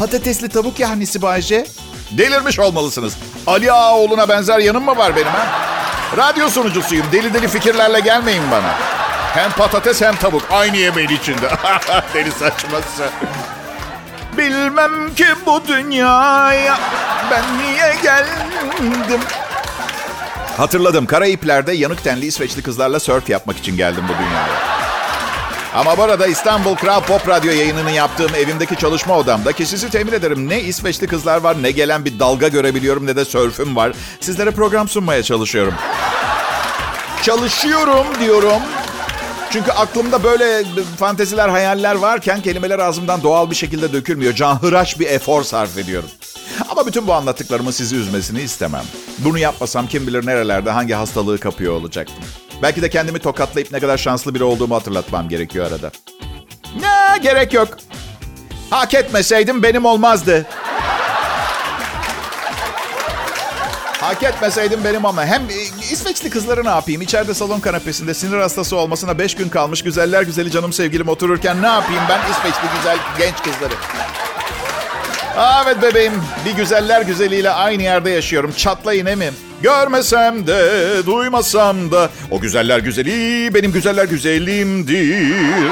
Patatesli 0.00 0.48
tavuk 0.48 0.80
yahnisi 0.80 1.22
Bayce. 1.22 1.66
Delirmiş 2.10 2.58
olmalısınız. 2.58 3.16
Ali 3.46 3.72
Ağaoğlu'na 3.72 4.28
benzer 4.28 4.58
yanım 4.58 4.84
mı 4.84 4.96
var 4.96 5.16
benim 5.16 5.26
ha? 5.26 5.46
Radyo 6.16 6.48
sunucusuyum. 6.48 7.06
Deli 7.12 7.34
deli 7.34 7.48
fikirlerle 7.48 8.00
gelmeyin 8.00 8.42
bana. 8.50 8.74
Hem 9.34 9.50
patates 9.50 10.02
hem 10.02 10.16
tavuk. 10.16 10.42
Aynı 10.50 10.76
yemeğin 10.76 11.08
içinde. 11.08 11.50
deli 12.14 12.30
saçması. 12.32 13.08
Bilmem 14.38 15.14
ki 15.14 15.26
bu 15.46 15.62
dünyaya 15.68 16.78
ben 17.30 17.44
niye 17.58 17.94
geldim. 18.02 19.20
Hatırladım. 20.56 21.06
Karayipler'de 21.06 21.72
yanık 21.72 22.04
tenli 22.04 22.26
İsveçli 22.26 22.62
kızlarla 22.62 23.00
sörf 23.00 23.30
yapmak 23.30 23.58
için 23.58 23.76
geldim 23.76 24.04
bu 24.08 24.12
dünyaya. 24.12 24.79
Ama 25.74 25.98
bu 25.98 26.02
arada 26.02 26.26
İstanbul 26.26 26.74
Kral 26.74 27.00
Pop 27.00 27.28
Radyo 27.28 27.52
yayınını 27.52 27.90
yaptığım 27.90 28.34
evimdeki 28.34 28.76
çalışma 28.76 29.18
odamda 29.18 29.52
ki 29.52 29.66
sizi 29.66 29.90
temin 29.90 30.12
ederim 30.12 30.48
ne 30.48 30.60
İsveçli 30.60 31.06
kızlar 31.06 31.40
var 31.40 31.62
ne 31.62 31.70
gelen 31.70 32.04
bir 32.04 32.18
dalga 32.18 32.48
görebiliyorum 32.48 33.06
ne 33.06 33.16
de 33.16 33.24
sörfüm 33.24 33.76
var. 33.76 33.92
Sizlere 34.20 34.50
program 34.50 34.88
sunmaya 34.88 35.22
çalışıyorum. 35.22 35.74
Çalışıyorum 37.22 38.06
diyorum. 38.20 38.62
Çünkü 39.50 39.70
aklımda 39.70 40.22
böyle 40.22 40.64
fanteziler, 40.98 41.48
hayaller 41.48 41.94
varken 41.94 42.42
kelimeler 42.42 42.78
ağzımdan 42.78 43.22
doğal 43.22 43.50
bir 43.50 43.54
şekilde 43.54 43.92
dökülmüyor. 43.92 44.34
Canhıraş 44.34 44.98
bir 45.00 45.06
efor 45.06 45.42
sarf 45.42 45.78
ediyorum. 45.78 46.08
Ama 46.68 46.86
bütün 46.86 47.06
bu 47.06 47.14
anlattıklarımı 47.14 47.72
sizi 47.72 47.96
üzmesini 47.96 48.40
istemem. 48.40 48.84
Bunu 49.18 49.38
yapmasam 49.38 49.86
kim 49.86 50.06
bilir 50.06 50.26
nerelerde 50.26 50.70
hangi 50.70 50.94
hastalığı 50.94 51.38
kapıyor 51.38 51.72
olacaktım. 51.72 52.24
Belki 52.62 52.82
de 52.82 52.90
kendimi 52.90 53.18
tokatlayıp 53.18 53.72
ne 53.72 53.80
kadar 53.80 53.98
şanslı 53.98 54.34
biri 54.34 54.44
olduğumu 54.44 54.74
hatırlatmam 54.74 55.28
gerekiyor 55.28 55.66
arada. 55.66 55.90
Ne 56.80 57.18
gerek 57.18 57.52
yok. 57.52 57.68
Hak 58.70 58.94
etmeseydim 58.94 59.62
benim 59.62 59.84
olmazdı. 59.84 60.46
Hak 64.00 64.22
etmeseydim 64.22 64.84
benim 64.84 65.06
ama. 65.06 65.26
Hem 65.26 65.42
e, 65.42 65.54
İsveçli 65.92 66.30
kızları 66.30 66.64
ne 66.64 66.68
yapayım? 66.68 67.02
İçeride 67.02 67.34
salon 67.34 67.60
kanepesinde 67.60 68.14
sinir 68.14 68.38
hastası 68.38 68.76
olmasına 68.76 69.18
beş 69.18 69.34
gün 69.34 69.48
kalmış 69.48 69.82
güzeller 69.82 70.22
güzeli 70.22 70.50
canım 70.50 70.72
sevgilim 70.72 71.08
otururken 71.08 71.62
ne 71.62 71.66
yapayım 71.66 72.02
ben 72.08 72.20
İsveçli 72.30 72.68
güzel 72.76 72.98
genç 73.18 73.36
kızları? 73.42 73.74
Evet 75.64 75.82
bebeğim 75.82 76.12
bir 76.44 76.52
güzeller 76.52 77.02
güzeliyle 77.02 77.50
aynı 77.50 77.82
yerde 77.82 78.10
yaşıyorum. 78.10 78.52
Çatlayın 78.56 79.06
emi. 79.06 79.30
Görmesem 79.62 80.46
de 80.46 80.62
duymasam 81.06 81.92
da 81.92 82.10
o 82.30 82.40
güzeller 82.40 82.78
güzeli 82.78 83.54
benim 83.54 83.72
güzeller 83.72 84.04
güzelimdir. 84.04 85.70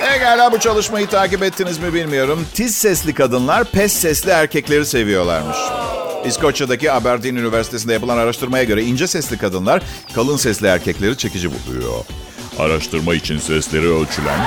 Pekala 0.00 0.52
bu 0.52 0.60
çalışmayı 0.60 1.06
takip 1.06 1.42
ettiniz 1.42 1.78
mi 1.78 1.94
bilmiyorum. 1.94 2.46
Tiz 2.54 2.76
sesli 2.76 3.14
kadınlar 3.14 3.64
pes 3.64 3.92
sesli 3.92 4.30
erkekleri 4.30 4.86
seviyorlarmış. 4.86 5.56
İskoçya'daki 6.26 6.92
Aberdeen 6.92 7.36
Üniversitesi'nde 7.36 7.92
yapılan 7.92 8.18
araştırmaya 8.18 8.64
göre 8.64 8.82
ince 8.82 9.06
sesli 9.06 9.38
kadınlar 9.38 9.82
kalın 10.14 10.36
sesli 10.36 10.66
erkekleri 10.66 11.16
çekici 11.16 11.50
buluyor. 11.50 12.04
Araştırma 12.58 13.14
için 13.14 13.38
sesleri 13.38 13.88
ölçülen 13.88 14.46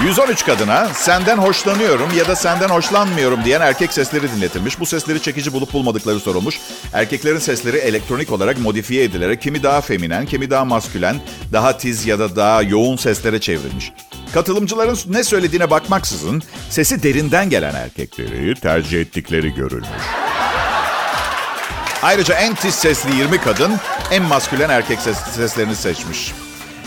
113 0.00 0.44
kadına 0.44 0.88
senden 0.88 1.38
hoşlanıyorum 1.38 2.08
ya 2.16 2.28
da 2.28 2.36
senden 2.36 2.68
hoşlanmıyorum 2.68 3.44
diyen 3.44 3.60
erkek 3.60 3.92
sesleri 3.92 4.32
dinletilmiş. 4.36 4.80
Bu 4.80 4.86
sesleri 4.86 5.22
çekici 5.22 5.52
bulup 5.52 5.72
bulmadıkları 5.72 6.20
sorulmuş. 6.20 6.60
Erkeklerin 6.92 7.38
sesleri 7.38 7.76
elektronik 7.76 8.32
olarak 8.32 8.58
modifiye 8.58 9.04
edilerek 9.04 9.42
kimi 9.42 9.62
daha 9.62 9.80
feminen, 9.80 10.26
kimi 10.26 10.50
daha 10.50 10.64
maskülen, 10.64 11.16
daha 11.52 11.78
tiz 11.78 12.06
ya 12.06 12.18
da 12.18 12.36
daha 12.36 12.62
yoğun 12.62 12.96
seslere 12.96 13.40
çevrilmiş. 13.40 13.92
Katılımcıların 14.34 14.98
ne 15.06 15.24
söylediğine 15.24 15.70
bakmaksızın 15.70 16.42
sesi 16.70 17.02
derinden 17.02 17.50
gelen 17.50 17.74
erkekleri 17.74 18.54
tercih 18.54 19.00
ettikleri 19.00 19.54
görülmüş. 19.54 19.88
Ayrıca 22.02 22.34
en 22.34 22.54
tiz 22.54 22.74
sesli 22.74 23.16
20 23.16 23.38
kadın 23.38 23.72
en 24.10 24.22
maskülen 24.22 24.70
erkek 24.70 25.00
ses, 25.00 25.16
seslerini 25.36 25.76
seçmiş. 25.76 26.32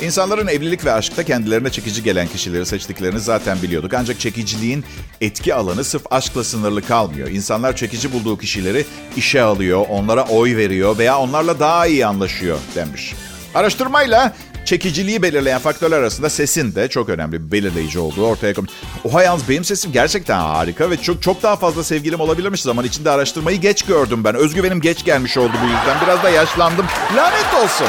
İnsanların 0.01 0.47
evlilik 0.47 0.85
ve 0.85 0.91
aşkta 0.91 1.23
kendilerine 1.23 1.69
çekici 1.69 2.03
gelen 2.03 2.27
kişileri 2.27 2.65
seçtiklerini 2.65 3.19
zaten 3.19 3.61
biliyorduk. 3.61 3.93
Ancak 3.93 4.19
çekiciliğin 4.19 4.85
etki 5.21 5.55
alanı 5.55 5.83
sırf 5.83 6.03
aşkla 6.11 6.43
sınırlı 6.43 6.81
kalmıyor. 6.81 7.27
İnsanlar 7.27 7.75
çekici 7.75 8.13
bulduğu 8.13 8.37
kişileri 8.37 8.85
işe 9.17 9.41
alıyor, 9.41 9.85
onlara 9.89 10.23
oy 10.23 10.57
veriyor 10.57 10.97
veya 10.97 11.17
onlarla 11.17 11.59
daha 11.59 11.87
iyi 11.87 12.05
anlaşıyor 12.05 12.57
demiş. 12.75 13.13
Araştırmayla 13.55 14.33
çekiciliği 14.65 15.21
belirleyen 15.21 15.59
faktörler 15.59 15.97
arasında 15.97 16.29
sesin 16.29 16.75
de 16.75 16.87
çok 16.87 17.09
önemli 17.09 17.45
bir 17.45 17.51
belirleyici 17.51 17.99
olduğu 17.99 18.25
ortaya 18.27 18.53
konmuş. 18.53 18.71
Oha 19.03 19.23
yalnız 19.23 19.49
benim 19.49 19.63
sesim 19.63 19.91
gerçekten 19.91 20.39
harika 20.39 20.89
ve 20.89 20.97
çok 20.97 21.21
çok 21.21 21.43
daha 21.43 21.55
fazla 21.55 21.83
sevgilim 21.83 22.19
olabilirmiş 22.19 22.61
zaman 22.61 22.85
içinde 22.85 23.09
araştırmayı 23.09 23.61
geç 23.61 23.83
gördüm 23.83 24.23
ben. 24.23 24.35
Özgüvenim 24.35 24.81
geç 24.81 25.05
gelmiş 25.05 25.37
oldu 25.37 25.53
bu 25.63 25.65
yüzden. 25.65 25.97
Biraz 26.05 26.23
da 26.23 26.29
yaşlandım. 26.29 26.85
Lanet 27.15 27.53
olsun. 27.63 27.87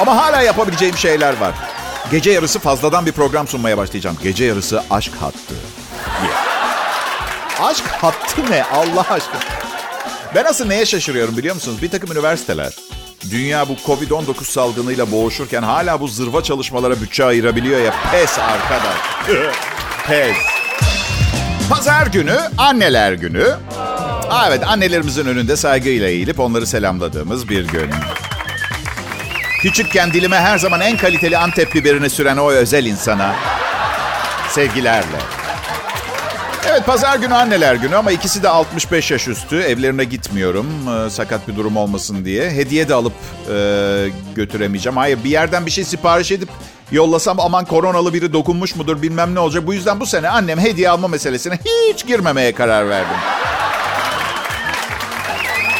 Ama 0.00 0.16
hala 0.16 0.42
yapabileceğim 0.42 0.96
şeyler 0.96 1.36
var. 1.40 1.54
Gece 2.10 2.30
yarısı 2.30 2.58
fazladan 2.58 3.06
bir 3.06 3.12
program 3.12 3.48
sunmaya 3.48 3.78
başlayacağım. 3.78 4.16
Gece 4.22 4.44
yarısı 4.44 4.82
aşk 4.90 5.12
hattı. 5.20 5.54
Yeah. 6.24 7.68
Aşk 7.68 7.84
hattı 7.86 8.50
ne 8.50 8.64
Allah 8.64 9.00
aşkına? 9.10 9.40
Ben 10.34 10.44
asıl 10.44 10.66
neye 10.66 10.86
şaşırıyorum 10.86 11.36
biliyor 11.36 11.54
musunuz? 11.54 11.82
Bir 11.82 11.90
takım 11.90 12.12
üniversiteler 12.12 12.72
dünya 13.30 13.68
bu 13.68 13.72
Covid-19 13.72 14.44
salgınıyla 14.44 15.12
boğuşurken 15.12 15.62
hala 15.62 16.00
bu 16.00 16.08
zırva 16.08 16.42
çalışmalara 16.42 17.00
bütçe 17.00 17.24
ayırabiliyor 17.24 17.80
ya. 17.80 17.94
Pes 18.12 18.38
arkadaş. 18.38 18.96
Pes. 20.06 20.36
Pazar 21.70 22.06
günü, 22.06 22.38
anneler 22.58 23.12
günü. 23.12 23.56
Aa, 24.30 24.48
evet, 24.48 24.66
annelerimizin 24.66 25.26
önünde 25.26 25.56
saygıyla 25.56 26.08
eğilip 26.08 26.40
onları 26.40 26.66
selamladığımız 26.66 27.48
bir 27.48 27.68
gün. 27.68 27.90
Küçükken 29.64 30.12
dilime 30.12 30.36
her 30.36 30.58
zaman 30.58 30.80
en 30.80 30.96
kaliteli 30.96 31.38
Antep 31.38 31.74
biberini 31.74 32.10
süren 32.10 32.36
o 32.36 32.50
özel 32.50 32.84
insana 32.84 33.34
sevgilerle. 34.48 35.16
Evet 36.70 36.86
pazar 36.86 37.18
günü 37.18 37.34
anneler 37.34 37.74
günü 37.74 37.96
ama 37.96 38.12
ikisi 38.12 38.42
de 38.42 38.48
65 38.48 39.10
yaş 39.10 39.28
üstü. 39.28 39.60
Evlerine 39.60 40.04
gitmiyorum 40.04 40.66
e, 40.88 41.10
sakat 41.10 41.48
bir 41.48 41.56
durum 41.56 41.76
olmasın 41.76 42.24
diye. 42.24 42.50
Hediye 42.50 42.88
de 42.88 42.94
alıp 42.94 43.12
e, 43.50 43.54
götüremeyeceğim. 44.34 44.96
Hayır 44.96 45.24
bir 45.24 45.30
yerden 45.30 45.66
bir 45.66 45.70
şey 45.70 45.84
sipariş 45.84 46.32
edip 46.32 46.48
yollasam 46.92 47.40
aman 47.40 47.64
koronalı 47.64 48.14
biri 48.14 48.32
dokunmuş 48.32 48.76
mudur 48.76 49.02
bilmem 49.02 49.34
ne 49.34 49.40
olacak. 49.40 49.66
Bu 49.66 49.74
yüzden 49.74 50.00
bu 50.00 50.06
sene 50.06 50.28
annem 50.28 50.58
hediye 50.58 50.90
alma 50.90 51.08
meselesine 51.08 51.58
hiç 51.88 52.06
girmemeye 52.06 52.52
karar 52.52 52.88
verdim. 52.88 53.16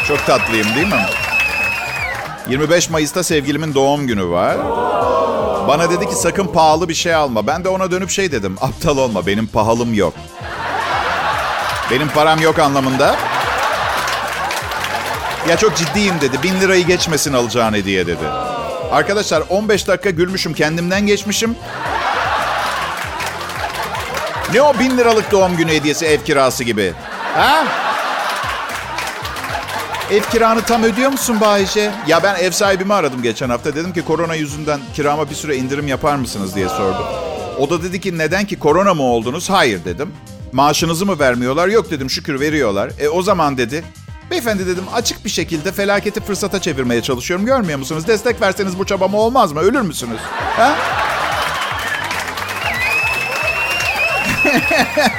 Çok 0.08 0.26
tatlıyım 0.26 0.74
değil 0.74 0.86
mi? 0.86 1.23
25 2.48 2.90
Mayıs'ta 2.90 3.22
sevgilimin 3.22 3.74
doğum 3.74 4.06
günü 4.06 4.28
var. 4.28 4.56
Bana 5.68 5.90
dedi 5.90 6.08
ki 6.08 6.14
sakın 6.14 6.46
pahalı 6.46 6.88
bir 6.88 6.94
şey 6.94 7.14
alma. 7.14 7.46
Ben 7.46 7.64
de 7.64 7.68
ona 7.68 7.90
dönüp 7.90 8.10
şey 8.10 8.32
dedim. 8.32 8.56
Aptal 8.60 8.98
olma 8.98 9.26
benim 9.26 9.46
pahalım 9.46 9.94
yok. 9.94 10.14
Benim 11.90 12.08
param 12.08 12.40
yok 12.40 12.58
anlamında. 12.58 13.16
Ya 15.48 15.56
çok 15.56 15.76
ciddiyim 15.76 16.14
dedi. 16.20 16.42
Bin 16.42 16.60
lirayı 16.60 16.86
geçmesin 16.86 17.32
alacağın 17.32 17.72
hediye 17.74 18.06
dedi. 18.06 18.24
Arkadaşlar 18.92 19.42
15 19.48 19.88
dakika 19.88 20.10
gülmüşüm. 20.10 20.54
Kendimden 20.54 21.06
geçmişim. 21.06 21.56
Ne 24.54 24.62
o 24.62 24.78
bin 24.78 24.98
liralık 24.98 25.32
doğum 25.32 25.56
günü 25.56 25.72
hediyesi 25.72 26.06
ev 26.06 26.20
kirası 26.20 26.64
gibi? 26.64 26.92
Ha? 27.34 27.64
Ev 30.14 30.22
kiranı 30.22 30.62
tam 30.62 30.82
ödüyor 30.82 31.10
musun 31.10 31.40
Bayce? 31.40 31.92
Ya 32.06 32.22
ben 32.22 32.34
ev 32.34 32.50
sahibimi 32.50 32.94
aradım 32.94 33.22
geçen 33.22 33.50
hafta. 33.50 33.76
Dedim 33.76 33.92
ki 33.92 34.02
korona 34.02 34.34
yüzünden 34.34 34.80
kirama 34.94 35.30
bir 35.30 35.34
süre 35.34 35.56
indirim 35.56 35.88
yapar 35.88 36.16
mısınız 36.16 36.54
diye 36.54 36.68
sordum. 36.68 37.06
O 37.58 37.70
da 37.70 37.82
dedi 37.82 38.00
ki 38.00 38.18
neden 38.18 38.44
ki 38.44 38.58
korona 38.58 38.94
mı 38.94 39.02
oldunuz? 39.02 39.50
Hayır 39.50 39.84
dedim. 39.84 40.12
Maaşınızı 40.52 41.06
mı 41.06 41.18
vermiyorlar? 41.18 41.68
Yok 41.68 41.90
dedim 41.90 42.10
şükür 42.10 42.40
veriyorlar. 42.40 42.90
E 42.98 43.08
o 43.08 43.22
zaman 43.22 43.58
dedi. 43.58 43.84
Beyefendi 44.30 44.66
dedim 44.66 44.84
açık 44.94 45.24
bir 45.24 45.30
şekilde 45.30 45.72
felaketi 45.72 46.20
fırsata 46.20 46.60
çevirmeye 46.60 47.02
çalışıyorum. 47.02 47.46
Görmüyor 47.46 47.78
musunuz? 47.78 48.06
Destek 48.06 48.40
verseniz 48.40 48.78
bu 48.78 48.86
çabama 48.86 49.18
olmaz 49.18 49.52
mı? 49.52 49.60
Ölür 49.60 49.80
müsünüz? 49.80 50.20
Ha? 50.56 50.76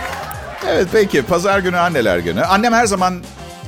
evet 0.67 0.87
peki. 0.91 1.21
Pazar 1.21 1.59
günü 1.59 1.77
anneler 1.77 2.17
günü. 2.17 2.43
Annem 2.43 2.73
her 2.73 2.85
zaman 2.85 3.21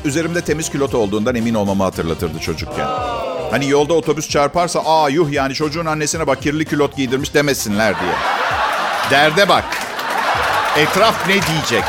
üzerimde 0.07 0.41
temiz 0.41 0.69
külot 0.69 0.95
olduğundan 0.95 1.35
emin 1.35 1.53
olmamı 1.53 1.83
hatırlatırdı 1.83 2.39
çocukken. 2.39 2.87
Hani 3.51 3.69
yolda 3.69 3.93
otobüs 3.93 4.29
çarparsa 4.29 4.79
aa 4.85 5.09
yuh 5.09 5.31
yani 5.31 5.53
çocuğun 5.53 5.85
annesine 5.85 6.27
bak 6.27 6.41
kirli 6.41 6.65
külot 6.65 6.95
giydirmiş 6.97 7.33
demesinler 7.33 7.95
diye. 7.99 8.13
Derde 9.11 9.49
bak. 9.49 9.65
Etraf 10.77 11.27
ne 11.27 11.33
diyecek? 11.33 11.83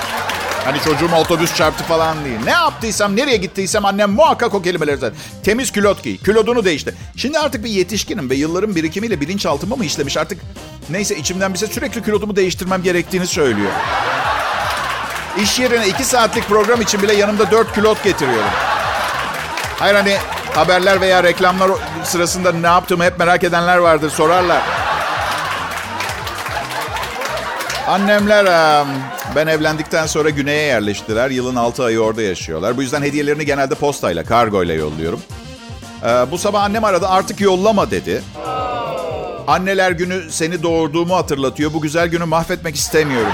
Hani 0.65 0.81
çocuğuma 0.81 1.21
otobüs 1.21 1.55
çarptı 1.55 1.85
falan 1.85 2.25
değil. 2.25 2.39
Ne 2.45 2.51
yaptıysam, 2.51 3.17
nereye 3.17 3.37
gittiysem 3.37 3.85
annem 3.85 4.11
muhakkak 4.11 4.55
o 4.55 4.63
kelimeleri 4.63 4.97
zaten. 4.97 5.19
Temiz 5.43 5.73
külot 5.73 6.03
giy, 6.03 6.19
külodunu 6.19 6.65
değişti. 6.65 6.95
Şimdi 7.17 7.39
artık 7.39 7.65
bir 7.65 7.71
yetişkinim 7.71 8.31
ve 8.31 8.35
yılların 8.35 8.75
birikimiyle 8.75 9.21
bilinçaltıma 9.21 9.77
mı 9.77 9.85
işlemiş 9.85 10.17
artık... 10.17 10.39
Neyse 10.91 11.17
içimden 11.17 11.55
bize 11.55 11.67
sürekli 11.67 12.03
külotumu 12.03 12.37
değiştirmem 12.37 12.83
gerektiğini 12.83 13.27
söylüyor. 13.27 13.71
İş 15.43 15.59
yerine 15.59 15.89
iki 15.89 16.05
saatlik 16.05 16.49
program 16.49 16.81
için 16.81 17.03
bile 17.03 17.15
yanımda 17.15 17.51
dört 17.51 17.73
külot 17.73 18.05
getiriyorum. 18.05 18.51
Hayır 19.79 19.95
hani 19.95 20.17
haberler 20.55 21.01
veya 21.01 21.23
reklamlar 21.23 21.71
sırasında 22.05 22.53
ne 22.53 22.67
yaptığımı 22.67 23.05
hep 23.05 23.19
merak 23.19 23.45
edenler 23.45 23.79
vardır, 23.79 24.11
sorarlar. 24.11 24.63
Annemler 27.89 28.47
ben 29.37 29.47
evlendikten 29.47 30.07
sonra 30.07 30.31
güneye 30.31 30.63
yerleştiler. 30.63 31.31
Yılın 31.31 31.57
6 31.57 31.85
ayı 31.85 32.01
orada 32.01 32.23
yaşıyorlar. 32.23 32.77
Bu 32.77 32.83
yüzden 32.83 33.03
hediyelerini 33.03 33.47
genelde 33.47 33.75
postayla, 33.75 34.25
kargoyla 34.25 34.75
yolluyorum. 34.75 35.21
Bu 36.31 36.39
sabah 36.39 36.63
annem 36.63 36.85
aradı 36.85 37.09
artık 37.09 37.41
yollama 37.41 37.91
dedi. 37.91 38.23
Anneler 39.47 39.91
günü 39.91 40.31
seni 40.31 40.63
doğurduğumu 40.63 41.17
hatırlatıyor. 41.17 41.73
Bu 41.75 41.81
güzel 41.81 42.09
günü 42.09 42.25
mahvetmek 42.25 42.77
istemiyorum. 42.77 43.33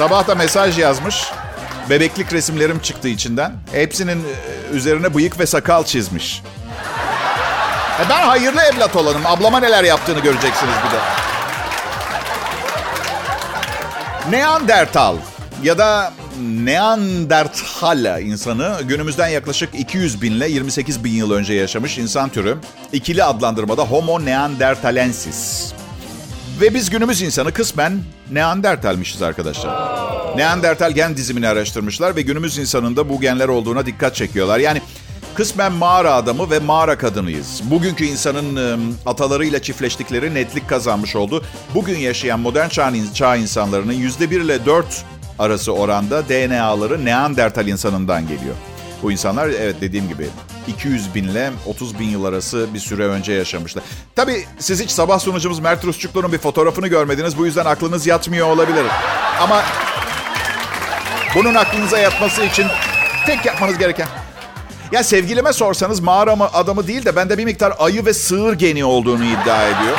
Sabah 0.00 0.26
da 0.28 0.34
mesaj 0.34 0.78
yazmış. 0.78 1.30
Bebeklik 1.90 2.32
resimlerim 2.32 2.78
çıktı 2.78 3.08
içinden. 3.08 3.52
Hepsinin 3.72 4.18
e, 4.18 4.72
üzerine 4.72 5.14
bıyık 5.14 5.38
ve 5.38 5.46
sakal 5.46 5.84
çizmiş. 5.84 6.42
E 8.00 8.08
ben 8.10 8.26
hayırlı 8.26 8.60
evlat 8.62 8.96
olanım. 8.96 9.26
Ablama 9.26 9.60
neler 9.60 9.84
yaptığını 9.84 10.20
göreceksiniz 10.20 10.74
bir 10.86 10.90
de. 10.90 11.00
Neandertal 14.36 15.16
ya 15.62 15.78
da 15.78 16.12
Neandertal 16.40 18.22
insanı 18.22 18.76
günümüzden 18.82 19.28
yaklaşık 19.28 19.74
200 19.74 20.22
bin 20.22 20.32
ile 20.32 20.48
28 20.48 21.04
bin 21.04 21.12
yıl 21.12 21.30
önce 21.30 21.54
yaşamış 21.54 21.98
insan 21.98 22.28
türü. 22.28 22.56
İkili 22.92 23.24
adlandırmada 23.24 23.82
Homo 23.82 24.24
neanderthalensis. 24.24 25.72
Ve 26.60 26.74
biz 26.74 26.90
günümüz 26.90 27.22
insanı 27.22 27.52
kısmen 27.52 28.02
Neandertalmişiz 28.32 29.22
arkadaşlar. 29.22 29.70
Neandertal 30.36 30.92
gen 30.92 31.16
dizimini 31.16 31.48
araştırmışlar 31.48 32.16
ve 32.16 32.22
günümüz 32.22 32.58
insanında 32.58 33.08
bu 33.08 33.20
genler 33.20 33.48
olduğuna 33.48 33.86
dikkat 33.86 34.14
çekiyorlar. 34.14 34.58
Yani 34.58 34.82
kısmen 35.34 35.72
mağara 35.72 36.14
adamı 36.14 36.50
ve 36.50 36.58
mağara 36.58 36.98
kadınıyız. 36.98 37.62
Bugünkü 37.64 38.04
insanın 38.04 38.56
ıı, 38.56 38.78
atalarıyla 39.06 39.62
çiftleştikleri 39.62 40.34
netlik 40.34 40.68
kazanmış 40.68 41.16
oldu. 41.16 41.44
Bugün 41.74 41.98
yaşayan 41.98 42.40
modern 42.40 42.68
çağ, 42.68 42.92
çağ 43.14 43.36
insanlarının 43.36 43.92
%1 43.92 44.44
ile 44.44 44.66
4 44.66 45.04
arası 45.38 45.72
oranda 45.72 46.28
DNA'ları 46.28 47.04
Neandertal 47.04 47.68
insanından 47.68 48.22
geliyor. 48.22 48.54
Bu 49.02 49.12
insanlar 49.12 49.48
evet 49.48 49.76
dediğim 49.80 50.08
gibi 50.08 50.26
200 50.70 51.14
bin 51.14 51.24
ile 51.24 51.50
30 51.66 51.98
bin 51.98 52.08
yıl 52.08 52.24
arası 52.24 52.74
bir 52.74 52.78
süre 52.78 53.06
önce 53.06 53.32
yaşamışlar. 53.32 53.84
Tabii 54.16 54.44
siz 54.58 54.82
hiç 54.82 54.90
sabah 54.90 55.18
sunucumuz 55.18 55.58
Mert 55.58 55.84
Rusçuklu'nun 55.84 56.32
bir 56.32 56.38
fotoğrafını 56.38 56.88
görmediniz. 56.88 57.38
Bu 57.38 57.46
yüzden 57.46 57.64
aklınız 57.64 58.06
yatmıyor 58.06 58.46
olabilir. 58.46 58.84
Ama 59.40 59.62
bunun 61.34 61.54
aklınıza 61.54 61.98
yatması 61.98 62.44
için 62.44 62.66
tek 63.26 63.46
yapmanız 63.46 63.78
gereken... 63.78 64.08
Ya 64.92 65.02
sevgilime 65.02 65.52
sorsanız 65.52 66.00
mağara 66.00 66.32
adamı 66.32 66.86
değil 66.86 67.04
de 67.04 67.16
bende 67.16 67.38
bir 67.38 67.44
miktar 67.44 67.72
ayı 67.78 68.06
ve 68.06 68.14
sığır 68.14 68.52
geni 68.52 68.84
olduğunu 68.84 69.24
iddia 69.24 69.68
ediyor. 69.68 69.98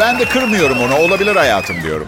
Ben 0.00 0.18
de 0.18 0.24
kırmıyorum 0.24 0.80
onu. 0.80 0.96
Olabilir 0.96 1.36
hayatım 1.36 1.82
diyorum. 1.82 2.06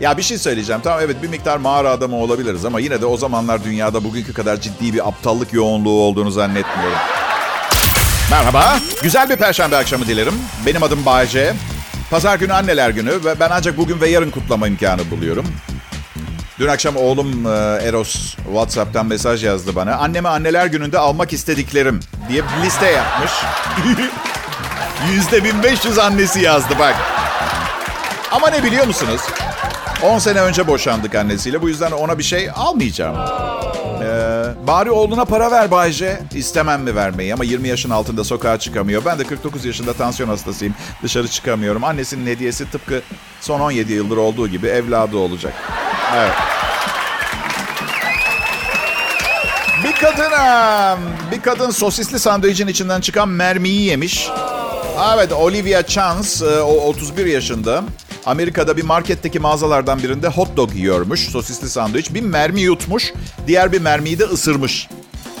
Ya 0.00 0.16
bir 0.16 0.22
şey 0.22 0.38
söyleyeceğim. 0.38 0.80
Tamam 0.84 1.00
evet 1.02 1.22
bir 1.22 1.28
miktar 1.28 1.56
mağara 1.56 1.90
adamı 1.90 2.16
olabiliriz 2.16 2.64
ama 2.64 2.80
yine 2.80 3.00
de 3.00 3.06
o 3.06 3.16
zamanlar 3.16 3.64
dünyada 3.64 4.04
bugünkü 4.04 4.32
kadar 4.32 4.60
ciddi 4.60 4.92
bir 4.94 5.08
aptallık 5.08 5.52
yoğunluğu 5.52 6.00
olduğunu 6.00 6.30
zannetmiyorum. 6.30 6.98
Merhaba. 8.30 8.78
Güzel 9.02 9.30
bir 9.30 9.36
perşembe 9.36 9.76
akşamı 9.76 10.06
dilerim. 10.06 10.34
Benim 10.66 10.82
adım 10.82 11.06
Bayce. 11.06 11.54
Pazar 12.10 12.36
günü 12.38 12.52
anneler 12.52 12.90
günü 12.90 13.24
ve 13.24 13.40
ben 13.40 13.48
ancak 13.52 13.76
bugün 13.78 14.00
ve 14.00 14.08
yarın 14.08 14.30
kutlama 14.30 14.68
imkanı 14.68 15.10
buluyorum. 15.10 15.46
Dün 16.58 16.66
akşam 16.68 16.96
oğlum 16.96 17.46
e, 17.46 17.50
Eros 17.82 18.36
WhatsApp'tan 18.36 19.06
mesaj 19.06 19.44
yazdı 19.44 19.76
bana. 19.76 19.96
Anneme 19.96 20.28
anneler 20.28 20.66
gününde 20.66 20.98
almak 20.98 21.32
istediklerim 21.32 22.00
diye 22.28 22.42
bir 22.42 22.66
liste 22.66 22.86
yapmış. 22.86 23.30
Yüzde 25.12 25.44
1500 25.44 25.98
annesi 25.98 26.40
yazdı 26.40 26.74
bak. 26.78 26.94
Ama 28.32 28.50
ne 28.50 28.64
biliyor 28.64 28.86
musunuz? 28.86 29.20
10 30.02 30.18
sene 30.18 30.40
önce 30.40 30.66
boşandık 30.66 31.14
annesiyle. 31.14 31.62
Bu 31.62 31.68
yüzden 31.68 31.90
ona 31.90 32.18
bir 32.18 32.22
şey 32.22 32.50
almayacağım. 32.54 33.16
Ee, 34.02 34.66
bari 34.66 34.90
oğluna 34.90 35.24
para 35.24 35.50
ver 35.50 35.70
Bayce. 35.70 36.20
İstemem 36.34 36.82
mi 36.82 36.94
vermeyi 36.96 37.34
ama 37.34 37.44
20 37.44 37.68
yaşın 37.68 37.90
altında 37.90 38.24
sokağa 38.24 38.58
çıkamıyor. 38.58 39.04
Ben 39.04 39.18
de 39.18 39.24
49 39.24 39.64
yaşında 39.64 39.92
tansiyon 39.92 40.28
hastasıyım. 40.28 40.74
Dışarı 41.02 41.28
çıkamıyorum. 41.28 41.84
Annesinin 41.84 42.26
hediyesi 42.26 42.70
tıpkı 42.70 43.02
son 43.40 43.60
17 43.60 43.92
yıldır 43.92 44.16
olduğu 44.16 44.48
gibi 44.48 44.66
evladı 44.66 45.16
olacak. 45.16 45.52
Evet. 46.16 46.34
Bir 49.84 49.92
kadın, 49.92 50.32
bir 51.32 51.40
kadın 51.42 51.70
sosisli 51.70 52.18
sandviçin 52.18 52.66
içinden 52.66 53.00
çıkan 53.00 53.28
mermiyi 53.28 53.82
yemiş. 53.82 54.28
Evet, 55.14 55.32
Olivia 55.32 55.82
Chance, 55.82 56.46
o 56.60 56.88
31 56.88 57.26
yaşında. 57.26 57.84
Amerika'da 58.26 58.76
bir 58.76 58.84
marketteki 58.84 59.38
mağazalardan 59.38 59.98
birinde 59.98 60.28
hot 60.28 60.56
dog 60.56 60.74
yiyormuş. 60.74 61.20
Sosisli 61.20 61.68
sandviç. 61.68 62.14
Bir 62.14 62.20
mermi 62.20 62.60
yutmuş. 62.60 63.12
Diğer 63.46 63.72
bir 63.72 63.80
mermiyi 63.80 64.18
de 64.18 64.24
ısırmış. 64.24 64.88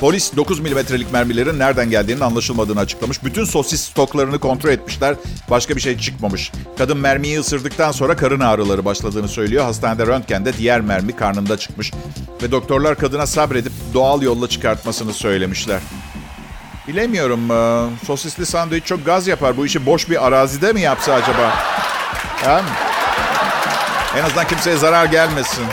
Polis 0.00 0.36
9 0.36 0.60
milimetrelik 0.60 1.12
mermilerin 1.12 1.58
nereden 1.58 1.90
geldiğinin 1.90 2.20
anlaşılmadığını 2.20 2.80
açıklamış. 2.80 3.24
Bütün 3.24 3.44
sosis 3.44 3.80
stoklarını 3.80 4.38
kontrol 4.38 4.70
etmişler. 4.70 5.16
Başka 5.50 5.76
bir 5.76 5.80
şey 5.80 5.98
çıkmamış. 5.98 6.52
Kadın 6.78 6.98
mermiyi 6.98 7.40
ısırdıktan 7.40 7.92
sonra 7.92 8.16
karın 8.16 8.40
ağrıları 8.40 8.84
başladığını 8.84 9.28
söylüyor. 9.28 9.64
Hastanede 9.64 10.06
röntgende 10.06 10.52
diğer 10.52 10.80
mermi 10.80 11.16
karnında 11.16 11.56
çıkmış. 11.56 11.92
Ve 12.42 12.50
doktorlar 12.50 12.98
kadına 12.98 13.26
sabredip 13.26 13.72
doğal 13.94 14.22
yolla 14.22 14.48
çıkartmasını 14.48 15.12
söylemişler. 15.12 15.80
Bilemiyorum. 16.88 17.40
Sosisli 18.06 18.46
sandviç 18.46 18.84
çok 18.84 19.06
gaz 19.06 19.26
yapar. 19.26 19.56
Bu 19.56 19.66
işi 19.66 19.86
boş 19.86 20.10
bir 20.10 20.26
arazide 20.26 20.72
mi 20.72 20.80
yapsa 20.80 21.12
acaba? 21.12 21.54
Ha? 22.46 22.62
En 24.18 24.24
azından 24.24 24.46
kimseye 24.46 24.76
zarar 24.76 25.04
gelmesin. 25.04 25.64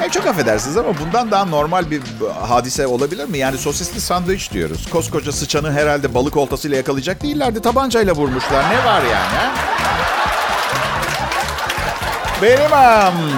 Yani 0.00 0.12
çok 0.12 0.26
affedersiniz 0.26 0.76
ama 0.76 0.98
bundan 0.98 1.30
daha 1.30 1.44
normal 1.44 1.90
bir 1.90 2.02
hadise 2.48 2.86
olabilir 2.86 3.28
mi? 3.28 3.38
Yani 3.38 3.58
sosisli 3.58 4.00
sandviç 4.00 4.52
diyoruz. 4.52 4.88
Koskoca 4.90 5.32
sıçanı 5.32 5.72
herhalde 5.72 6.14
balık 6.14 6.36
oltasıyla 6.36 6.76
yakalayacak 6.76 7.22
değillerdi. 7.22 7.62
Tabancayla 7.62 8.14
vurmuşlar. 8.14 8.64
Ne 8.70 8.84
var 8.84 9.02
yani? 9.12 9.52
Benim 12.42 12.72
um, 12.72 13.30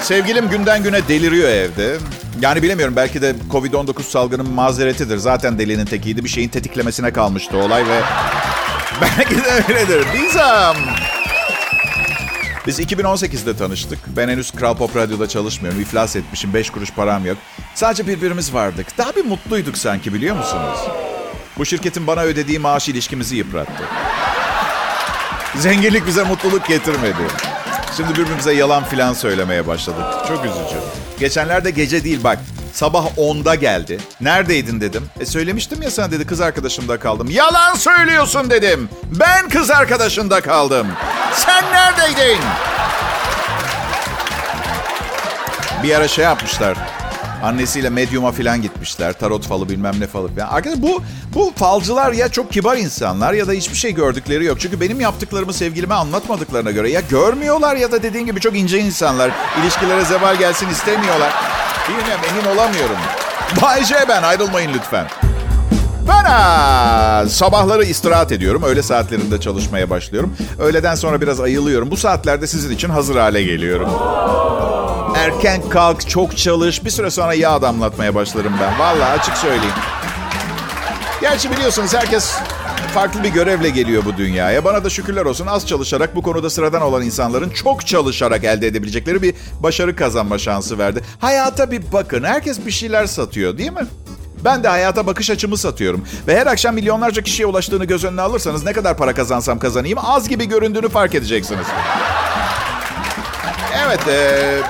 sevgilim 0.00 0.48
günden 0.48 0.82
güne 0.82 1.08
deliriyor 1.08 1.48
evde. 1.48 1.96
Yani 2.40 2.62
bilemiyorum 2.62 2.96
belki 2.96 3.22
de 3.22 3.34
Covid-19 3.52 4.02
salgının 4.02 4.50
mazeretidir. 4.50 5.16
Zaten 5.16 5.58
delinin 5.58 5.86
tekiydi. 5.86 6.24
Bir 6.24 6.28
şeyin 6.28 6.48
tetiklemesine 6.48 7.12
kalmıştı 7.12 7.56
olay 7.56 7.88
ve 7.88 8.00
belki 9.00 9.44
de 9.44 9.50
öyledir. 9.68 10.06
Biz 10.14 10.36
um, 10.36 10.76
biz 12.66 12.80
2018'de 12.80 13.56
tanıştık. 13.56 13.98
Ben 14.16 14.28
henüz 14.28 14.50
Kral 14.50 14.76
Pop 14.76 14.96
Radyo'da 14.96 15.28
çalışmıyorum. 15.28 15.80
İflas 15.80 16.16
etmişim. 16.16 16.54
5 16.54 16.70
kuruş 16.70 16.92
param 16.92 17.26
yok. 17.26 17.36
Sadece 17.74 18.06
birbirimiz 18.06 18.54
vardık. 18.54 18.98
Daha 18.98 19.16
bir 19.16 19.24
mutluyduk 19.24 19.78
sanki 19.78 20.14
biliyor 20.14 20.36
musunuz? 20.36 20.78
Bu 21.58 21.66
şirketin 21.66 22.06
bana 22.06 22.22
ödediği 22.22 22.58
maaş 22.58 22.88
ilişkimizi 22.88 23.36
yıprattı. 23.36 23.84
Zenginlik 25.56 26.06
bize 26.06 26.24
mutluluk 26.24 26.66
getirmedi. 26.66 27.22
Şimdi 27.96 28.12
birbirimize 28.12 28.52
yalan 28.52 28.84
filan 28.84 29.12
söylemeye 29.12 29.66
başladık. 29.66 30.04
Çok 30.28 30.44
üzücü. 30.44 30.76
Geçenlerde 31.20 31.70
gece 31.70 32.04
değil 32.04 32.24
bak. 32.24 32.38
Sabah 32.72 33.06
10'da 33.16 33.54
geldi. 33.54 33.98
Neredeydin 34.20 34.80
dedim. 34.80 35.02
E 35.20 35.26
söylemiştim 35.26 35.82
ya 35.82 35.90
sana 35.90 36.10
dedi 36.10 36.26
kız 36.26 36.40
arkadaşımda 36.40 36.98
kaldım. 36.98 37.30
Yalan 37.30 37.74
söylüyorsun 37.74 38.50
dedim. 38.50 38.88
Ben 39.04 39.48
kız 39.48 39.70
arkadaşında 39.70 40.40
kaldım. 40.40 40.86
Sen 41.36 41.64
neredeydin? 41.72 42.40
Bir 45.82 45.94
ara 45.94 46.08
şey 46.08 46.24
yapmışlar. 46.24 46.76
Annesiyle 47.42 47.90
medyuma 47.90 48.32
falan 48.32 48.62
gitmişler. 48.62 49.12
Tarot 49.12 49.46
falı 49.48 49.68
bilmem 49.68 49.94
ne 50.00 50.06
falı 50.06 50.34
falan. 50.34 50.48
Arkadaşlar 50.48 50.82
bu, 50.82 51.02
bu 51.34 51.52
falcılar 51.56 52.12
ya 52.12 52.28
çok 52.28 52.52
kibar 52.52 52.76
insanlar 52.76 53.32
ya 53.32 53.48
da 53.48 53.52
hiçbir 53.52 53.76
şey 53.76 53.94
gördükleri 53.94 54.44
yok. 54.44 54.60
Çünkü 54.60 54.80
benim 54.80 55.00
yaptıklarımı 55.00 55.52
sevgilime 55.52 55.94
anlatmadıklarına 55.94 56.70
göre 56.70 56.90
ya 56.90 57.00
görmüyorlar 57.10 57.76
ya 57.76 57.92
da 57.92 58.02
dediğin 58.02 58.26
gibi 58.26 58.40
çok 58.40 58.56
ince 58.56 58.78
insanlar. 58.78 59.30
İlişkilere 59.62 60.04
zeval 60.04 60.36
gelsin 60.36 60.68
istemiyorlar. 60.68 61.32
Bilmiyorum 61.88 62.24
emin 62.30 62.56
olamıyorum. 62.56 62.96
Bay 63.62 63.84
J 63.84 63.94
ben 64.08 64.22
ayrılmayın 64.22 64.70
lütfen. 64.74 65.06
Ben 66.08 66.24
aa, 66.24 67.28
sabahları 67.28 67.84
istirahat 67.84 68.32
ediyorum. 68.32 68.62
Öğle 68.62 68.82
saatlerinde 68.82 69.40
çalışmaya 69.40 69.90
başlıyorum. 69.90 70.36
Öğleden 70.58 70.94
sonra 70.94 71.20
biraz 71.20 71.40
ayılıyorum. 71.40 71.90
Bu 71.90 71.96
saatlerde 71.96 72.46
sizin 72.46 72.74
için 72.74 72.88
hazır 72.88 73.16
hale 73.16 73.42
geliyorum. 73.42 73.88
Erken 75.16 75.68
kalk, 75.68 76.08
çok 76.08 76.36
çalış. 76.36 76.84
Bir 76.84 76.90
süre 76.90 77.10
sonra 77.10 77.34
yağ 77.34 77.62
damlatmaya 77.62 78.14
başlarım 78.14 78.52
ben. 78.60 78.78
Vallahi 78.78 79.20
açık 79.20 79.36
söyleyeyim. 79.36 79.74
Gerçi 81.20 81.50
biliyorsunuz 81.50 81.94
herkes 81.94 82.34
farklı 82.94 83.22
bir 83.22 83.28
görevle 83.28 83.70
geliyor 83.70 84.04
bu 84.04 84.16
dünyaya. 84.16 84.64
Bana 84.64 84.84
da 84.84 84.90
şükürler 84.90 85.24
olsun 85.24 85.46
az 85.46 85.66
çalışarak 85.66 86.16
bu 86.16 86.22
konuda 86.22 86.50
sıradan 86.50 86.82
olan 86.82 87.02
insanların 87.02 87.50
çok 87.50 87.86
çalışarak 87.86 88.44
elde 88.44 88.66
edebilecekleri 88.66 89.22
bir 89.22 89.34
başarı 89.60 89.96
kazanma 89.96 90.38
şansı 90.38 90.78
verdi. 90.78 91.00
Hayata 91.18 91.70
bir 91.70 91.82
bakın. 91.92 92.24
Herkes 92.24 92.66
bir 92.66 92.70
şeyler 92.70 93.06
satıyor 93.06 93.58
değil 93.58 93.72
mi? 93.72 93.86
Ben 94.44 94.62
de 94.62 94.68
hayata 94.68 95.06
bakış 95.06 95.30
açımı 95.30 95.56
satıyorum. 95.56 96.04
Ve 96.26 96.40
her 96.40 96.46
akşam 96.46 96.74
milyonlarca 96.74 97.22
kişiye 97.22 97.46
ulaştığını 97.46 97.84
göz 97.84 98.04
önüne 98.04 98.20
alırsanız 98.20 98.64
ne 98.64 98.72
kadar 98.72 98.96
para 98.96 99.14
kazansam 99.14 99.58
kazanayım 99.58 99.98
az 100.02 100.28
gibi 100.28 100.48
göründüğünü 100.48 100.88
fark 100.88 101.14
edeceksiniz. 101.14 101.66
Evet, 103.86 104.00
ee, 104.08 104.60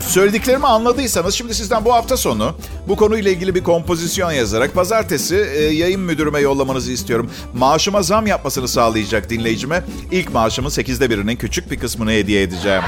söylediklerimi 0.00 0.66
anladıysanız 0.66 1.34
şimdi 1.34 1.54
sizden 1.54 1.84
bu 1.84 1.94
hafta 1.94 2.16
sonu 2.16 2.54
bu 2.88 2.96
konuyla 2.96 3.30
ilgili 3.30 3.54
bir 3.54 3.64
kompozisyon 3.64 4.32
yazarak 4.32 4.74
pazartesi 4.74 5.36
e, 5.54 5.60
yayın 5.62 6.00
müdürüme 6.00 6.40
yollamanızı 6.40 6.92
istiyorum. 6.92 7.30
Maaşıma 7.54 8.02
zam 8.02 8.26
yapmasını 8.26 8.68
sağlayacak 8.68 9.30
dinleyicime 9.30 9.84
ilk 10.10 10.34
maaşımın 10.34 10.68
sekizde 10.68 11.10
birinin 11.10 11.36
küçük 11.36 11.70
bir 11.70 11.78
kısmını 11.78 12.10
hediye 12.10 12.42
edeceğim. 12.42 12.82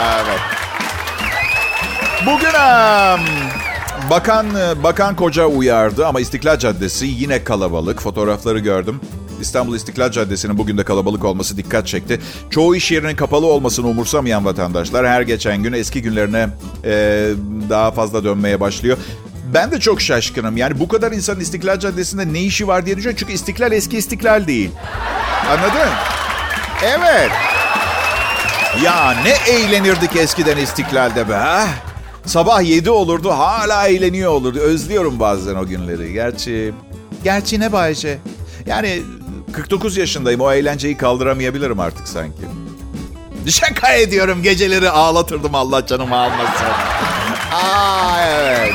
Evet. 0.00 0.40
Bugün 2.26 2.54
bakan 4.10 4.46
bakan 4.82 5.16
koca 5.16 5.46
uyardı 5.46 6.06
ama 6.06 6.20
İstiklal 6.20 6.58
Caddesi 6.58 7.06
yine 7.06 7.44
kalabalık. 7.44 8.02
Fotoğrafları 8.02 8.58
gördüm. 8.58 9.00
İstanbul 9.40 9.76
İstiklal 9.76 10.10
Caddesi'nin 10.10 10.58
bugün 10.58 10.78
de 10.78 10.84
kalabalık 10.84 11.24
olması 11.24 11.56
dikkat 11.56 11.86
çekti. 11.86 12.20
Çoğu 12.50 12.76
iş 12.76 12.92
yerinin 12.92 13.16
kapalı 13.16 13.46
olmasını 13.46 13.86
umursamayan 13.86 14.44
vatandaşlar 14.44 15.06
her 15.06 15.22
geçen 15.22 15.62
gün 15.62 15.72
eski 15.72 16.02
günlerine 16.02 16.48
e, 16.84 17.28
daha 17.70 17.90
fazla 17.90 18.24
dönmeye 18.24 18.60
başlıyor. 18.60 18.98
Ben 19.54 19.70
de 19.70 19.80
çok 19.80 20.00
şaşkınım. 20.00 20.56
Yani 20.56 20.80
bu 20.80 20.88
kadar 20.88 21.12
insanın 21.12 21.40
İstiklal 21.40 21.78
Caddesi'nde 21.78 22.32
ne 22.32 22.40
işi 22.40 22.68
var 22.68 22.86
diye 22.86 22.96
düşünüyorum. 22.96 23.18
Çünkü 23.20 23.32
İstiklal 23.32 23.72
eski 23.72 23.98
İstiklal 23.98 24.46
değil. 24.46 24.70
Anladın? 25.50 25.90
Evet. 26.82 27.30
Ya 28.84 29.14
ne 29.24 29.52
eğlenirdik 29.52 30.16
eskiden 30.16 30.56
İstiklal'de 30.56 31.28
be. 31.28 31.66
Sabah 32.26 32.62
7 32.62 32.90
olurdu 32.90 33.30
hala 33.30 33.88
eğleniyor 33.88 34.32
olurdu. 34.32 34.58
Özlüyorum 34.58 35.20
bazen 35.20 35.54
o 35.54 35.66
günleri. 35.66 36.12
Gerçi 36.12 36.74
gerçi 37.24 37.60
ne 37.60 37.72
Bayce? 37.72 38.18
Yani 38.66 39.02
49 39.52 39.96
yaşındayım. 39.96 40.40
O 40.40 40.52
eğlenceyi 40.52 40.96
kaldıramayabilirim 40.96 41.80
artık 41.80 42.08
sanki. 42.08 42.42
Şaka 43.48 43.92
ediyorum. 43.92 44.42
Geceleri 44.42 44.90
ağlatırdım 44.90 45.54
Allah 45.54 45.86
canımı 45.86 46.16
almasın. 46.16 46.66
Aa 47.52 48.24
evet. 48.28 48.72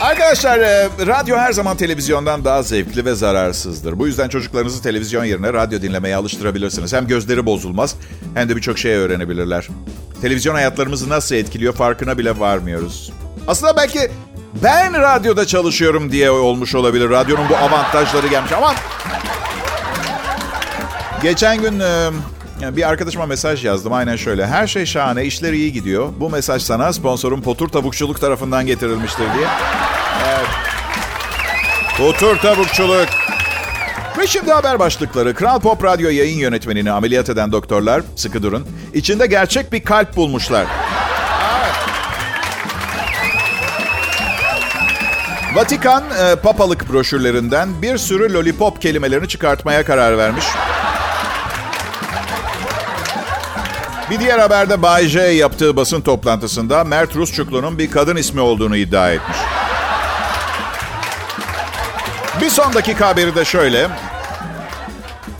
Arkadaşlar 0.00 0.58
e, 0.58 0.88
radyo 1.06 1.36
her 1.36 1.52
zaman 1.52 1.76
televizyondan 1.76 2.44
daha 2.44 2.62
zevkli 2.62 3.04
ve 3.04 3.14
zararsızdır. 3.14 3.98
Bu 3.98 4.06
yüzden 4.06 4.28
çocuklarınızı 4.28 4.82
televizyon 4.82 5.24
yerine 5.24 5.52
radyo 5.52 5.82
dinlemeye 5.82 6.16
alıştırabilirsiniz. 6.16 6.92
Hem 6.92 7.06
gözleri 7.06 7.46
bozulmaz 7.46 7.96
hem 8.34 8.48
de 8.48 8.56
birçok 8.56 8.78
şey 8.78 8.92
öğrenebilirler. 8.94 9.68
Televizyon 10.22 10.54
hayatlarımızı 10.54 11.08
nasıl 11.08 11.34
etkiliyor 11.34 11.74
farkına 11.74 12.18
bile 12.18 12.38
varmıyoruz. 12.38 13.12
Aslında 13.48 13.76
belki 13.76 14.10
ben 14.62 15.02
radyoda 15.02 15.46
çalışıyorum 15.46 16.12
diye 16.12 16.30
olmuş 16.30 16.74
olabilir. 16.74 17.10
Radyonun 17.10 17.48
bu 17.48 17.56
avantajları 17.56 18.26
gelmiş 18.26 18.52
ama... 18.52 18.74
Geçen 21.22 21.62
gün 21.62 21.80
e, 21.80 22.10
bir 22.76 22.88
arkadaşıma 22.88 23.26
mesaj 23.26 23.64
yazdım 23.64 23.92
aynen 23.92 24.16
şöyle. 24.16 24.46
Her 24.46 24.66
şey 24.66 24.86
şahane, 24.86 25.24
işler 25.24 25.52
iyi 25.52 25.72
gidiyor. 25.72 26.08
Bu 26.20 26.30
mesaj 26.30 26.62
sana 26.62 26.92
sponsorum 26.92 27.42
Potur 27.42 27.68
Tavukçuluk 27.68 28.20
tarafından 28.20 28.66
getirilmiştir 28.66 29.24
diye. 29.34 29.46
Evet. 30.28 30.48
Potur 31.98 32.36
Tavukçuluk. 32.36 33.08
Ve 34.20 34.26
şimdi 34.26 34.52
haber 34.52 34.78
başlıkları. 34.78 35.34
Kral 35.34 35.60
Pop 35.60 35.84
Radyo 35.84 36.10
yayın 36.10 36.38
yönetmenini 36.38 36.90
ameliyat 36.90 37.28
eden 37.28 37.52
doktorlar, 37.52 38.02
sıkı 38.16 38.42
durun, 38.42 38.66
içinde 38.94 39.26
gerçek 39.26 39.72
bir 39.72 39.84
kalp 39.84 40.16
bulmuşlar. 40.16 40.66
Vatikan 45.54 46.04
e, 46.20 46.36
papalık 46.36 46.92
broşürlerinden 46.92 47.82
bir 47.82 47.98
sürü 47.98 48.34
lollipop 48.34 48.82
kelimelerini 48.82 49.28
çıkartmaya 49.28 49.84
karar 49.84 50.18
vermiş. 50.18 50.44
Bir 54.10 54.20
diğer 54.20 54.38
haberde 54.38 54.82
Bay 54.82 55.06
J 55.06 55.20
yaptığı 55.20 55.76
basın 55.76 56.00
toplantısında 56.00 56.84
Mert 56.84 57.16
Rusçuklu'nun 57.16 57.78
bir 57.78 57.90
kadın 57.90 58.16
ismi 58.16 58.40
olduğunu 58.40 58.76
iddia 58.76 59.10
etmiş. 59.10 59.38
Bir 62.40 62.50
son 62.50 62.74
dakika 62.74 63.08
haberi 63.08 63.34
de 63.34 63.44
şöyle. 63.44 64.09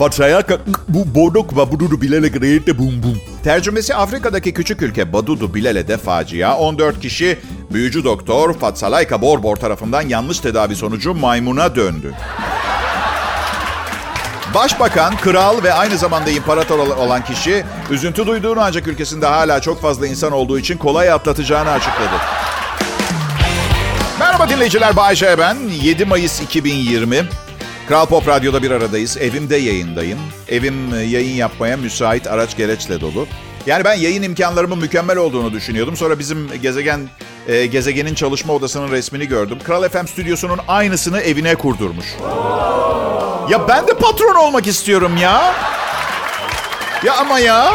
Patriarka 0.01 0.59
bu 0.89 1.15
bodok 1.15 1.57
ve 1.57 1.73
bududu 1.73 2.01
bilele 2.01 2.29
greyte 2.29 2.79
bum 2.79 3.03
bum. 3.03 3.19
Tercümesi 3.45 3.95
Afrika'daki 3.95 4.55
küçük 4.55 4.83
ülke 4.83 5.13
Badudu 5.13 5.55
Bilele'de 5.55 5.97
facia. 5.97 6.57
14 6.57 7.01
kişi 7.01 7.39
büyücü 7.73 8.05
doktor 8.05 8.55
Fatsalayka 8.55 9.23
Borbor 9.23 9.57
tarafından 9.57 10.03
yanlış 10.03 10.41
tedavi 10.41 10.77
sonucu 10.77 11.15
maymuna 11.15 11.77
döndü. 11.77 12.15
Başbakan, 14.55 15.17
kral 15.17 15.63
ve 15.63 15.73
aynı 15.73 15.99
zamanda 15.99 16.31
imparator 16.31 16.79
olan 16.79 17.25
kişi 17.25 17.65
üzüntü 17.91 18.27
duyduğunu 18.27 18.61
ancak 18.61 18.87
ülkesinde 18.87 19.27
hala 19.27 19.61
çok 19.61 19.83
fazla 19.83 20.07
insan 20.07 20.33
olduğu 20.33 20.59
için 20.59 20.77
kolay 20.77 21.13
atlatacağını 21.13 21.71
açıkladı. 21.71 22.15
Merhaba 24.19 24.49
dinleyiciler, 24.49 24.97
Bay 24.97 25.17
J 25.17 25.39
ben. 25.39 25.57
7 25.83 26.05
Mayıs 26.05 26.41
2020. 26.41 27.25
Kral 27.91 28.07
Pop 28.07 28.29
Radyo'da 28.29 28.63
bir 28.63 28.71
aradayız. 28.71 29.17
Evimde 29.17 29.57
yayındayım. 29.57 30.19
Evim 30.49 30.91
yayın 31.11 31.35
yapmaya 31.35 31.77
müsait 31.77 32.27
araç 32.27 32.57
gereçle 32.57 33.01
dolu. 33.01 33.27
Yani 33.67 33.85
ben 33.85 33.95
yayın 33.95 34.23
imkanlarımın 34.23 34.79
mükemmel 34.79 35.17
olduğunu 35.17 35.53
düşünüyordum. 35.53 35.97
Sonra 35.97 36.19
bizim 36.19 36.49
gezegen 36.63 37.09
e, 37.49 37.67
gezegenin 37.67 38.15
çalışma 38.15 38.53
odasının 38.53 38.91
resmini 38.91 39.29
gördüm. 39.29 39.59
Kral 39.65 39.89
FM 39.89 40.07
stüdyosunun 40.07 40.59
aynısını 40.69 41.21
evine 41.21 41.55
kurdurmuş. 41.55 42.07
Ya 43.51 43.69
ben 43.69 43.87
de 43.87 43.95
patron 43.95 44.35
olmak 44.35 44.67
istiyorum 44.67 45.17
ya. 45.17 45.55
Ya 47.05 47.17
ama 47.17 47.39
ya. 47.39 47.73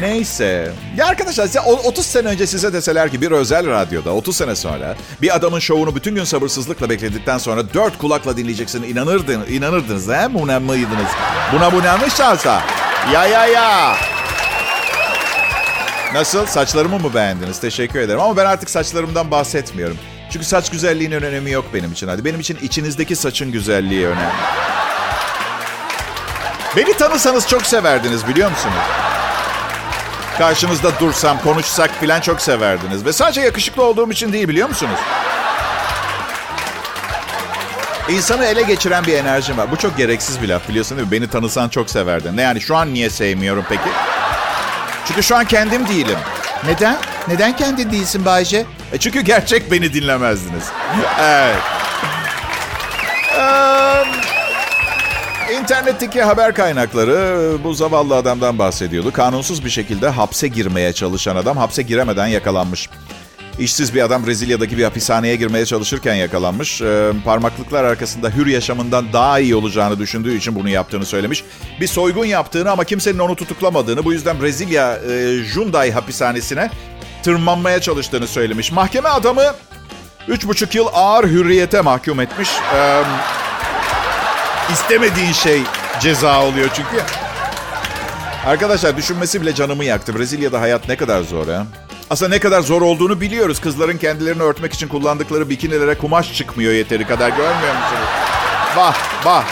Neyse. 0.00 0.72
Ya 0.96 1.06
arkadaşlar 1.06 1.46
size 1.46 1.60
30 1.60 2.06
sene 2.06 2.28
önce 2.28 2.46
size 2.46 2.72
deseler 2.72 3.10
ki 3.10 3.20
bir 3.20 3.30
özel 3.30 3.66
radyoda 3.70 4.10
30 4.14 4.36
sene 4.36 4.56
sonra 4.56 4.96
bir 5.22 5.36
adamın 5.36 5.58
şovunu 5.58 5.96
bütün 5.96 6.14
gün 6.14 6.24
sabırsızlıkla 6.24 6.90
bekledikten 6.90 7.38
sonra 7.38 7.74
dört 7.74 7.98
kulakla 7.98 8.36
dinleyeceksin 8.36 8.82
inanırdın, 8.82 9.44
inanırdınız 9.48 10.08
he? 10.08 10.28
Mıydınız? 10.62 11.10
Buna 11.52 11.72
bu 11.72 11.82
şansa? 12.10 12.62
Ya 13.12 13.26
ya 13.26 13.46
ya. 13.46 13.96
Nasıl? 16.14 16.46
Saçlarımı 16.46 16.98
mı 16.98 17.14
beğendiniz? 17.14 17.60
Teşekkür 17.60 17.98
ederim. 17.98 18.20
Ama 18.20 18.36
ben 18.36 18.46
artık 18.46 18.70
saçlarımdan 18.70 19.30
bahsetmiyorum. 19.30 19.96
Çünkü 20.30 20.46
saç 20.46 20.70
güzelliğinin 20.70 21.22
önemi 21.22 21.50
yok 21.50 21.64
benim 21.74 21.92
için. 21.92 22.08
Hadi 22.08 22.24
benim 22.24 22.40
için 22.40 22.58
içinizdeki 22.62 23.16
saçın 23.16 23.52
güzelliği 23.52 24.06
önemli. 24.06 24.32
Beni 26.76 26.92
tanısanız 26.96 27.48
çok 27.48 27.66
severdiniz 27.66 28.28
biliyor 28.28 28.50
musunuz? 28.50 28.74
Karşınızda 30.38 31.00
dursam, 31.00 31.38
konuşsak 31.42 31.90
filan 32.00 32.20
çok 32.20 32.40
severdiniz. 32.40 33.04
Ve 33.04 33.12
sadece 33.12 33.40
yakışıklı 33.40 33.82
olduğum 33.84 34.10
için 34.10 34.32
değil 34.32 34.48
biliyor 34.48 34.68
musunuz? 34.68 34.98
İnsanı 38.08 38.44
ele 38.44 38.62
geçiren 38.62 39.04
bir 39.06 39.14
enerjim 39.14 39.58
var. 39.58 39.70
Bu 39.70 39.76
çok 39.76 39.96
gereksiz 39.96 40.42
bir 40.42 40.48
laf 40.48 40.68
biliyorsun 40.68 40.96
değil 40.98 41.08
mi? 41.08 41.12
Beni 41.12 41.28
tanısan 41.30 41.68
çok 41.68 41.90
severdin. 41.90 42.36
Ne 42.36 42.42
yani 42.42 42.60
şu 42.60 42.76
an 42.76 42.94
niye 42.94 43.10
sevmiyorum 43.10 43.64
peki? 43.68 43.88
Çünkü 45.06 45.22
şu 45.22 45.36
an 45.36 45.44
kendim 45.44 45.88
değilim. 45.88 46.18
Neden? 46.66 46.96
Neden 47.28 47.56
kendi 47.56 47.90
değilsin 47.90 48.24
Bayce? 48.24 48.66
E 48.92 48.98
çünkü 48.98 49.20
gerçek 49.20 49.72
beni 49.72 49.92
dinlemezdiniz. 49.94 50.64
evet. 51.22 51.56
İnternetteki 55.60 56.22
haber 56.22 56.54
kaynakları 56.54 57.56
bu 57.64 57.74
zavallı 57.74 58.16
adamdan 58.16 58.58
bahsediyordu. 58.58 59.12
Kanunsuz 59.12 59.64
bir 59.64 59.70
şekilde 59.70 60.08
hapse 60.08 60.48
girmeye 60.48 60.92
çalışan 60.92 61.36
adam 61.36 61.56
hapse 61.56 61.82
giremeden 61.82 62.26
yakalanmış. 62.26 62.88
İşsiz 63.58 63.94
bir 63.94 64.02
adam 64.02 64.26
Brezilya'daki 64.26 64.78
bir 64.78 64.84
hapishaneye 64.84 65.36
girmeye 65.36 65.66
çalışırken 65.66 66.14
yakalanmış. 66.14 66.82
Ee, 66.82 67.12
parmaklıklar 67.24 67.84
arkasında 67.84 68.30
hür 68.30 68.46
yaşamından 68.46 69.12
daha 69.12 69.38
iyi 69.38 69.54
olacağını 69.54 69.98
düşündüğü 69.98 70.36
için 70.36 70.54
bunu 70.54 70.68
yaptığını 70.68 71.06
söylemiş. 71.06 71.44
Bir 71.80 71.86
soygun 71.86 72.24
yaptığını 72.24 72.70
ama 72.70 72.84
kimsenin 72.84 73.18
onu 73.18 73.36
tutuklamadığını, 73.36 74.04
bu 74.04 74.12
yüzden 74.12 74.42
Brezilya 74.42 74.96
e, 74.96 75.38
Junday 75.54 75.92
hapishanesine 75.92 76.70
tırmanmaya 77.22 77.80
çalıştığını 77.80 78.26
söylemiş. 78.26 78.72
Mahkeme 78.72 79.08
adamı 79.08 79.44
3,5 80.28 80.76
yıl 80.76 80.86
ağır 80.92 81.24
hürriyete 81.24 81.80
mahkum 81.80 82.20
etmiş. 82.20 82.48
Ee, 82.74 83.02
istemediğin 84.72 85.32
şey 85.32 85.62
ceza 86.00 86.42
oluyor 86.44 86.68
çünkü. 86.74 87.02
Arkadaşlar 88.46 88.96
düşünmesi 88.96 89.42
bile 89.42 89.54
canımı 89.54 89.84
yaktı. 89.84 90.18
Brezilya'da 90.18 90.60
hayat 90.60 90.88
ne 90.88 90.96
kadar 90.96 91.22
zor 91.22 91.48
ha? 91.48 91.66
Aslında 92.10 92.28
ne 92.34 92.38
kadar 92.38 92.60
zor 92.60 92.82
olduğunu 92.82 93.20
biliyoruz. 93.20 93.60
Kızların 93.60 93.98
kendilerini 93.98 94.42
örtmek 94.42 94.72
için 94.72 94.88
kullandıkları 94.88 95.50
bikinilere 95.50 95.98
kumaş 95.98 96.34
çıkmıyor 96.34 96.72
yeteri 96.72 97.06
kadar. 97.06 97.28
Görmüyor 97.28 97.74
musunuz? 97.74 98.08
Bah, 98.76 98.96
bah. 99.24 99.44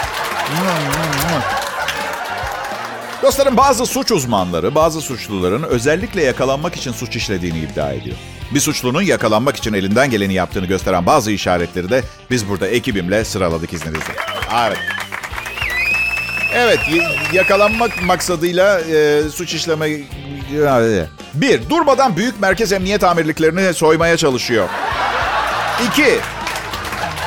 Dostlarım 3.22 3.56
bazı 3.56 3.86
suç 3.86 4.10
uzmanları 4.10 4.74
bazı 4.74 5.00
suçluların 5.00 5.62
özellikle 5.62 6.24
yakalanmak 6.24 6.76
için 6.76 6.92
suç 6.92 7.16
işlediğini 7.16 7.58
iddia 7.58 7.92
ediyor. 7.92 8.16
Bir 8.54 8.60
suçlunun 8.60 9.02
yakalanmak 9.02 9.56
için 9.56 9.72
elinden 9.72 10.10
geleni 10.10 10.34
yaptığını 10.34 10.66
gösteren 10.66 11.06
bazı 11.06 11.30
işaretleri 11.30 11.90
de 11.90 12.02
biz 12.30 12.48
burada 12.48 12.68
ekibimle 12.68 13.24
sıraladık 13.24 13.72
izninizle. 13.72 14.14
Evet. 14.66 14.78
Evet, 16.54 16.78
yakalanmak 17.32 18.02
maksadıyla 18.02 18.80
e, 18.80 19.22
suç 19.28 19.54
işleme... 19.54 19.88
Bir, 21.34 21.70
durmadan 21.70 22.16
büyük 22.16 22.40
merkez 22.40 22.72
emniyet 22.72 23.04
amirliklerini 23.04 23.74
soymaya 23.74 24.16
çalışıyor. 24.16 24.68
İki, 25.86 26.18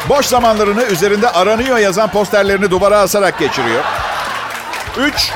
boş 0.10 0.26
zamanlarını 0.26 0.84
üzerinde 0.84 1.30
aranıyor 1.30 1.78
yazan 1.78 2.12
posterlerini 2.12 2.72
duvara 2.72 2.98
asarak 2.98 3.40
geçiriyor. 3.40 3.84
Üç, 4.98 5.32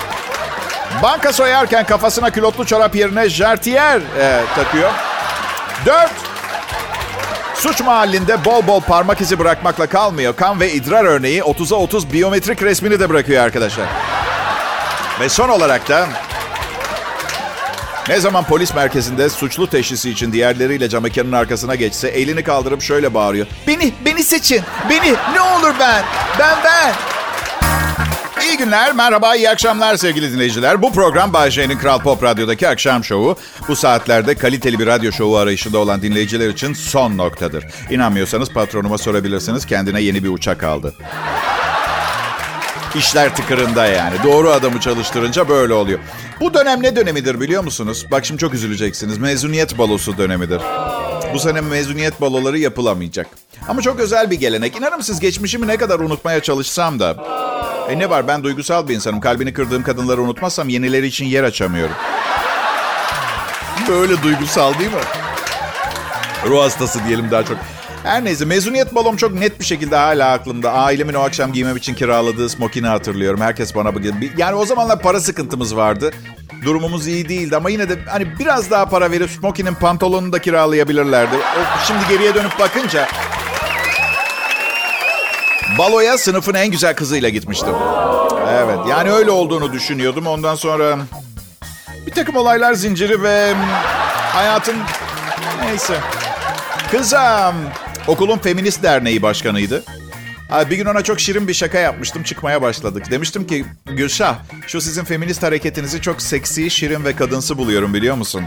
Banka 1.03 1.33
soyarken 1.33 1.85
kafasına 1.85 2.29
külotlu 2.29 2.65
çorap 2.65 2.95
yerine 2.95 3.29
jartiyer 3.29 4.01
e, 4.19 4.41
takıyor. 4.55 4.91
Dört, 5.85 6.11
suç 7.63 7.81
mahallinde 7.81 8.45
bol 8.45 8.67
bol 8.67 8.81
parmak 8.81 9.21
izi 9.21 9.39
bırakmakla 9.39 9.87
kalmıyor. 9.87 10.35
Kan 10.35 10.59
ve 10.59 10.71
idrar 10.71 11.05
örneği 11.05 11.41
30'a 11.41 11.77
30 11.77 12.13
biyometrik 12.13 12.63
resmini 12.63 12.99
de 12.99 13.09
bırakıyor 13.09 13.43
arkadaşlar. 13.43 13.85
Ve 15.19 15.29
son 15.29 15.49
olarak 15.49 15.89
da 15.89 16.07
ne 18.09 18.19
zaman 18.19 18.43
polis 18.43 18.75
merkezinde 18.75 19.29
suçlu 19.29 19.69
teşhisi 19.69 20.09
için 20.09 20.33
diğerleriyle 20.33 20.89
cam 20.89 21.03
mekanın 21.03 21.31
arkasına 21.31 21.75
geçse 21.75 22.07
elini 22.07 22.43
kaldırıp 22.43 22.81
şöyle 22.81 23.13
bağırıyor. 23.13 23.47
Beni, 23.67 23.93
beni 24.05 24.23
seçin. 24.23 24.61
Beni, 24.89 25.13
ne 25.33 25.41
olur 25.41 25.73
ben. 25.79 26.03
Ben, 26.39 26.57
ben. 26.63 27.12
İyi 28.53 28.57
günler, 28.57 28.93
merhaba, 28.93 29.35
iyi 29.35 29.49
akşamlar 29.49 29.95
sevgili 29.95 30.33
dinleyiciler. 30.33 30.81
Bu 30.81 30.93
program 30.93 31.33
Bay 31.33 31.51
J'nin 31.51 31.77
Kral 31.77 31.99
Pop 31.99 32.23
Radyo'daki 32.23 32.67
akşam 32.67 33.03
şovu. 33.03 33.37
Bu 33.67 33.75
saatlerde 33.75 34.35
kaliteli 34.35 34.79
bir 34.79 34.87
radyo 34.87 35.11
şovu 35.11 35.37
arayışında 35.37 35.77
olan 35.77 36.01
dinleyiciler 36.01 36.49
için 36.49 36.73
son 36.73 37.17
noktadır. 37.17 37.65
İnanmıyorsanız 37.89 38.49
patronuma 38.49 38.97
sorabilirsiniz. 38.97 39.65
Kendine 39.65 40.01
yeni 40.01 40.23
bir 40.23 40.29
uçak 40.29 40.63
aldı. 40.63 40.93
İşler 42.95 43.35
tıkırında 43.35 43.85
yani. 43.85 44.15
Doğru 44.23 44.49
adamı 44.49 44.79
çalıştırınca 44.79 45.49
böyle 45.49 45.73
oluyor. 45.73 45.99
Bu 46.39 46.53
dönem 46.53 46.83
ne 46.83 46.95
dönemidir 46.95 47.39
biliyor 47.39 47.63
musunuz? 47.63 48.05
Bak 48.11 48.25
şimdi 48.25 48.39
çok 48.39 48.53
üzüleceksiniz. 48.53 49.17
Mezuniyet 49.17 49.77
balosu 49.77 50.17
dönemidir. 50.17 50.61
Bu 51.33 51.39
sene 51.39 51.61
mezuniyet 51.61 52.21
baloları 52.21 52.59
yapılamayacak. 52.59 53.27
Ama 53.67 53.81
çok 53.81 53.99
özel 53.99 54.31
bir 54.31 54.39
gelenek. 54.39 54.75
İnanır 54.75 54.97
mısınız 54.97 55.19
geçmişimi 55.19 55.67
ne 55.67 55.77
kadar 55.77 55.99
unutmaya 55.99 56.39
çalışsam 56.39 56.99
da... 56.99 57.15
E 57.89 57.99
ne 57.99 58.09
var 58.09 58.27
ben 58.27 58.43
duygusal 58.43 58.87
bir 58.87 58.95
insanım. 58.95 59.19
Kalbini 59.19 59.53
kırdığım 59.53 59.83
kadınları 59.83 60.21
unutmazsam 60.21 60.69
yenileri 60.69 61.07
için 61.07 61.25
yer 61.25 61.43
açamıyorum. 61.43 61.95
Böyle 63.89 64.23
duygusal 64.23 64.79
değil 64.79 64.91
mi? 64.91 65.01
Ruh 66.47 66.61
hastası 66.63 66.99
diyelim 67.07 67.31
daha 67.31 67.43
çok. 67.45 67.57
Her 68.03 68.25
neyse 68.25 68.45
mezuniyet 68.45 68.95
balom 68.95 69.15
çok 69.15 69.33
net 69.33 69.59
bir 69.59 69.65
şekilde 69.65 69.95
hala 69.95 70.31
aklımda. 70.31 70.71
Ailemin 70.71 71.13
o 71.13 71.19
akşam 71.19 71.53
giymem 71.53 71.77
için 71.77 71.93
kiraladığı 71.93 72.49
smokini 72.49 72.87
hatırlıyorum. 72.87 73.41
Herkes 73.41 73.75
bana 73.75 73.95
bakıyor. 73.95 74.13
Yani 74.37 74.55
o 74.55 74.65
zamanlar 74.65 74.99
para 74.99 75.19
sıkıntımız 75.19 75.75
vardı. 75.75 76.11
Durumumuz 76.65 77.07
iyi 77.07 77.29
değildi 77.29 77.55
ama 77.57 77.69
yine 77.69 77.89
de 77.89 77.99
hani 78.09 78.39
biraz 78.39 78.71
daha 78.71 78.85
para 78.85 79.11
verip 79.11 79.29
smokinin 79.29 79.73
pantolonunu 79.73 80.33
da 80.33 80.39
kiralayabilirlerdi. 80.41 81.35
Şimdi 81.87 81.99
geriye 82.09 82.35
dönüp 82.35 82.59
bakınca 82.59 83.07
baloya 85.77 86.17
sınıfın 86.17 86.53
en 86.53 86.71
güzel 86.71 86.95
kızıyla 86.95 87.29
gitmiştim. 87.29 87.75
Evet 88.49 88.79
yani 88.89 89.11
öyle 89.11 89.31
olduğunu 89.31 89.73
düşünüyordum. 89.73 90.27
Ondan 90.27 90.55
sonra 90.55 90.97
bir 92.05 92.11
takım 92.11 92.35
olaylar 92.35 92.73
zinciri 92.73 93.23
ve 93.23 93.53
hayatın 94.33 94.75
neyse. 95.63 95.99
Kızım 96.91 97.55
okulun 98.07 98.37
feminist 98.37 98.83
derneği 98.83 99.21
başkanıydı. 99.21 99.83
Bir 100.69 100.75
gün 100.75 100.85
ona 100.85 101.01
çok 101.01 101.19
şirin 101.19 101.47
bir 101.47 101.53
şaka 101.53 101.77
yapmıştım. 101.77 102.23
Çıkmaya 102.23 102.61
başladık. 102.61 103.11
Demiştim 103.11 103.47
ki 103.47 103.65
Gülşah 103.85 104.35
şu 104.67 104.81
sizin 104.81 105.03
feminist 105.03 105.43
hareketinizi 105.43 106.01
çok 106.01 106.21
seksi, 106.21 106.69
şirin 106.69 107.05
ve 107.05 107.15
kadınsı 107.15 107.57
buluyorum 107.57 107.93
biliyor 107.93 108.15
musun? 108.15 108.43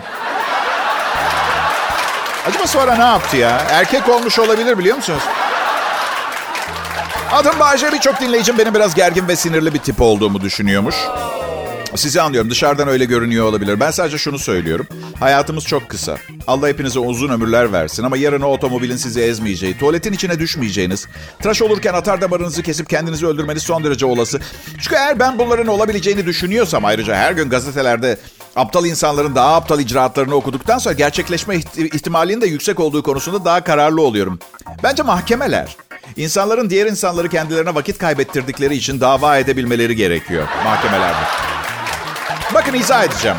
Acaba 2.48 2.66
sonra 2.66 2.94
ne 2.96 3.04
yaptı 3.04 3.36
ya? 3.36 3.50
Erkek 3.70 4.08
olmuş 4.08 4.38
olabilir 4.38 4.78
biliyor 4.78 4.96
musunuz? 4.96 5.22
Adım 7.36 7.60
Bayce 7.60 7.92
birçok 7.92 8.20
dinleyicim 8.20 8.58
benim 8.58 8.74
biraz 8.74 8.94
gergin 8.94 9.28
ve 9.28 9.36
sinirli 9.36 9.74
bir 9.74 9.78
tip 9.78 10.00
olduğumu 10.00 10.40
düşünüyormuş. 10.40 10.94
Sizi 11.94 12.20
anlıyorum. 12.20 12.50
Dışarıdan 12.50 12.88
öyle 12.88 13.04
görünüyor 13.04 13.46
olabilir. 13.46 13.80
Ben 13.80 13.90
sadece 13.90 14.18
şunu 14.18 14.38
söylüyorum. 14.38 14.86
Hayatımız 15.20 15.64
çok 15.64 15.88
kısa. 15.88 16.16
Allah 16.46 16.68
hepinize 16.68 16.98
uzun 16.98 17.28
ömürler 17.28 17.72
versin 17.72 18.02
ama 18.02 18.16
yarın 18.16 18.40
o 18.40 18.46
otomobilin 18.46 18.96
sizi 18.96 19.20
ezmeyeceği, 19.20 19.78
tuvaletin 19.78 20.12
içine 20.12 20.38
düşmeyeceğiniz, 20.38 21.08
tıraş 21.42 21.62
olurken 21.62 21.94
atar 21.94 22.20
damarınızı 22.20 22.62
kesip 22.62 22.88
kendinizi 22.90 23.26
öldürmeniz 23.26 23.62
son 23.62 23.84
derece 23.84 24.06
olası. 24.06 24.40
Çünkü 24.80 24.96
eğer 24.96 25.18
ben 25.18 25.38
bunların 25.38 25.66
olabileceğini 25.66 26.26
düşünüyorsam 26.26 26.84
ayrıca 26.84 27.16
her 27.16 27.32
gün 27.32 27.50
gazetelerde 27.50 28.18
aptal 28.56 28.86
insanların 28.86 29.34
daha 29.34 29.54
aptal 29.54 29.80
icraatlarını 29.80 30.34
okuduktan 30.34 30.78
sonra 30.78 30.94
gerçekleşme 30.94 31.56
ihtimalinin 31.76 32.40
de 32.40 32.46
yüksek 32.46 32.80
olduğu 32.80 33.02
konusunda 33.02 33.44
daha 33.44 33.64
kararlı 33.64 34.02
oluyorum. 34.02 34.38
Bence 34.82 35.02
mahkemeler 35.02 35.76
insanların 36.16 36.70
diğer 36.70 36.86
insanları 36.86 37.28
kendilerine 37.28 37.74
vakit 37.74 37.98
kaybettirdikleri 37.98 38.74
için 38.74 39.00
dava 39.00 39.36
edebilmeleri 39.38 39.96
gerekiyor 39.96 40.48
mahkemelerde. 40.64 41.20
Bakın 42.54 42.74
izah 42.74 43.04
edeceğim. 43.04 43.36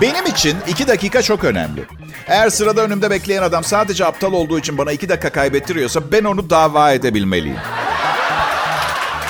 Benim 0.00 0.26
için 0.26 0.56
iki 0.68 0.88
dakika 0.88 1.22
çok 1.22 1.44
önemli. 1.44 1.84
Eğer 2.26 2.50
sırada 2.50 2.80
önümde 2.80 3.10
bekleyen 3.10 3.42
adam 3.42 3.64
sadece 3.64 4.04
aptal 4.06 4.32
olduğu 4.32 4.58
için 4.58 4.78
bana 4.78 4.92
iki 4.92 5.08
dakika 5.08 5.30
kaybettiriyorsa 5.30 6.12
ben 6.12 6.24
onu 6.24 6.50
dava 6.50 6.92
edebilmeliyim. 6.92 7.58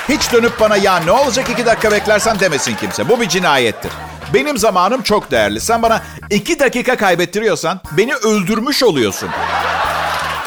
Hiç 0.09 0.33
dönüp 0.33 0.61
bana 0.61 0.77
ya 0.77 0.97
ne 0.97 1.11
olacak 1.11 1.51
iki 1.51 1.67
dakika 1.67 1.93
beklersen 1.93 2.41
demesin 2.41 2.75
kimse. 2.75 3.09
Bu 3.09 3.21
bir 3.21 3.29
cinayettir. 3.29 3.93
Benim 4.35 4.59
zamanım 4.59 5.03
çok 5.03 5.31
değerli. 5.31 5.61
Sen 5.61 5.83
bana 5.83 6.03
iki 6.31 6.59
dakika 6.59 6.97
kaybettiriyorsan 6.97 7.81
beni 7.93 8.15
öldürmüş 8.15 8.83
oluyorsun. 8.83 9.29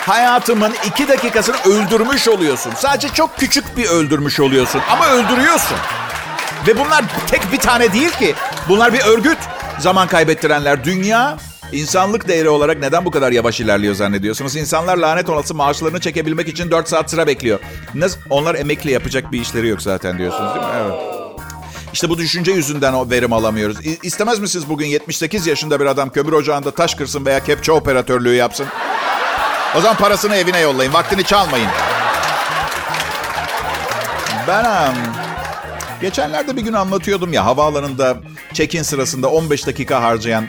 Hayatımın 0.07 0.73
iki 0.85 1.07
dakikasını 1.07 1.55
öldürmüş 1.65 2.27
oluyorsun. 2.27 2.71
Sadece 2.75 3.07
çok 3.07 3.37
küçük 3.37 3.77
bir 3.77 3.85
öldürmüş 3.85 4.39
oluyorsun 4.39 4.81
ama 4.91 5.07
öldürüyorsun. 5.09 5.77
Ve 6.67 6.79
bunlar 6.79 7.05
tek 7.27 7.51
bir 7.51 7.57
tane 7.57 7.93
değil 7.93 8.11
ki. 8.11 8.35
Bunlar 8.69 8.93
bir 8.93 9.01
örgüt. 9.05 9.37
Zaman 9.79 10.07
kaybettirenler. 10.07 10.83
Dünya 10.83 11.37
insanlık 11.71 12.27
değeri 12.27 12.49
olarak 12.49 12.79
neden 12.79 13.05
bu 13.05 13.11
kadar 13.11 13.31
yavaş 13.31 13.59
ilerliyor 13.59 13.95
zannediyorsunuz? 13.95 14.55
İnsanlar 14.55 14.97
lanet 14.97 15.29
olası 15.29 15.55
maaşlarını 15.55 15.99
çekebilmek 15.99 16.47
için 16.47 16.71
4 16.71 16.89
saat 16.89 17.09
sıra 17.09 17.27
bekliyor. 17.27 17.59
Nasıl? 17.93 18.19
Onlar 18.29 18.55
emekli 18.55 18.91
yapacak 18.91 19.31
bir 19.31 19.41
işleri 19.41 19.67
yok 19.67 19.81
zaten 19.81 20.17
diyorsunuz 20.17 20.55
değil 20.55 20.65
mi? 20.65 20.71
Evet. 20.85 20.95
İşte 21.93 22.09
bu 22.09 22.17
düşünce 22.17 22.51
yüzünden 22.51 22.93
o 22.93 23.09
verim 23.09 23.33
alamıyoruz. 23.33 23.77
İstemez 24.03 24.39
misiniz 24.39 24.69
bugün 24.69 24.85
78 24.85 25.47
yaşında 25.47 25.79
bir 25.79 25.85
adam 25.85 26.09
kömür 26.09 26.33
ocağında 26.33 26.71
taş 26.71 26.95
kırsın 26.95 27.25
veya 27.25 27.43
kepçe 27.43 27.71
operatörlüğü 27.71 28.35
yapsın? 28.35 28.67
O 29.77 29.81
zaman 29.81 29.97
parasını 29.97 30.35
evine 30.35 30.59
yollayın. 30.59 30.93
Vaktini 30.93 31.23
çalmayın. 31.23 31.67
Ben... 34.47 34.95
Geçenlerde 36.01 36.57
bir 36.57 36.61
gün 36.61 36.73
anlatıyordum 36.73 37.33
ya 37.33 37.45
havaalanında 37.45 38.17
check-in 38.53 38.83
sırasında 38.83 39.29
15 39.29 39.67
dakika 39.67 40.03
harcayan 40.03 40.45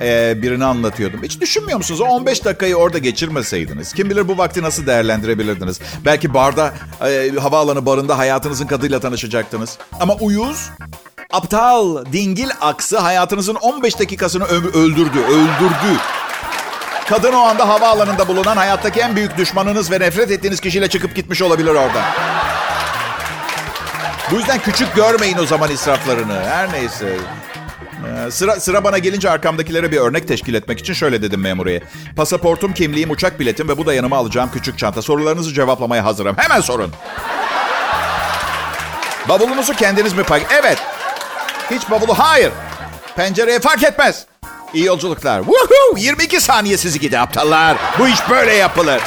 e, 0.00 0.42
birini 0.42 0.64
anlatıyordum. 0.64 1.22
Hiç 1.22 1.40
düşünmüyor 1.40 1.78
musunuz? 1.78 2.00
O 2.00 2.04
15 2.04 2.44
dakikayı 2.44 2.76
orada 2.76 2.98
geçirmeseydiniz. 2.98 3.92
Kim 3.92 4.10
bilir 4.10 4.28
bu 4.28 4.38
vakti 4.38 4.62
nasıl 4.62 4.86
değerlendirebilirdiniz? 4.86 5.80
Belki 6.04 6.34
barda, 6.34 6.74
e, 7.06 7.30
havaalanı 7.40 7.86
barında 7.86 8.18
hayatınızın 8.18 8.66
kadıyla 8.66 9.00
tanışacaktınız. 9.00 9.78
Ama 10.00 10.14
uyuz, 10.14 10.70
aptal, 11.32 12.04
dingil 12.12 12.50
aksı 12.60 12.98
hayatınızın 12.98 13.54
15 13.54 13.98
dakikasını 13.98 14.44
öldürdü, 14.44 15.18
öldürdü. 15.18 15.98
Kadın 17.08 17.32
o 17.32 17.40
anda 17.40 17.68
havaalanında 17.68 18.28
bulunan 18.28 18.56
hayattaki 18.56 19.00
en 19.00 19.16
büyük 19.16 19.36
düşmanınız 19.38 19.90
ve 19.90 20.00
nefret 20.00 20.30
ettiğiniz 20.30 20.60
kişiyle 20.60 20.88
çıkıp 20.88 21.14
gitmiş 21.14 21.42
olabilir 21.42 21.70
orada. 21.70 22.02
Bu 24.30 24.36
yüzden 24.36 24.58
küçük 24.58 24.94
görmeyin 24.94 25.38
o 25.38 25.46
zaman 25.46 25.70
israflarını. 25.70 26.44
Her 26.44 26.72
neyse. 26.72 27.16
Ee, 28.26 28.30
sıra, 28.30 28.60
sıra 28.60 28.84
bana 28.84 28.98
gelince 28.98 29.30
arkamdakilere 29.30 29.92
bir 29.92 29.96
örnek 29.96 30.28
teşkil 30.28 30.54
etmek 30.54 30.78
için 30.78 30.92
şöyle 30.92 31.22
dedim 31.22 31.40
memuriye. 31.40 31.82
Pasaportum, 32.16 32.74
kimliğim, 32.74 33.10
uçak 33.10 33.40
biletim 33.40 33.68
ve 33.68 33.78
bu 33.78 33.86
da 33.86 33.94
yanıma 33.94 34.16
alacağım 34.16 34.50
küçük 34.52 34.78
çanta. 34.78 35.02
Sorularınızı 35.02 35.52
cevaplamaya 35.54 36.04
hazırım. 36.04 36.36
Hemen 36.38 36.60
sorun. 36.60 36.92
Bavulunuzu 39.28 39.74
kendiniz 39.74 40.12
mi 40.12 40.22
pak? 40.22 40.42
Evet. 40.62 40.78
Hiç 41.70 41.90
bavulu? 41.90 42.18
Hayır. 42.18 42.52
Pencereye 43.16 43.60
fark 43.60 43.82
etmez. 43.82 44.26
İyi 44.74 44.84
yolculuklar. 44.84 45.38
Woohoo! 45.42 45.96
22 45.98 46.40
saniye 46.40 46.76
sizi 46.76 47.00
gidi 47.00 47.18
aptallar. 47.18 47.76
Bu 47.98 48.08
iş 48.08 48.18
böyle 48.30 48.52
yapılır. 48.54 49.00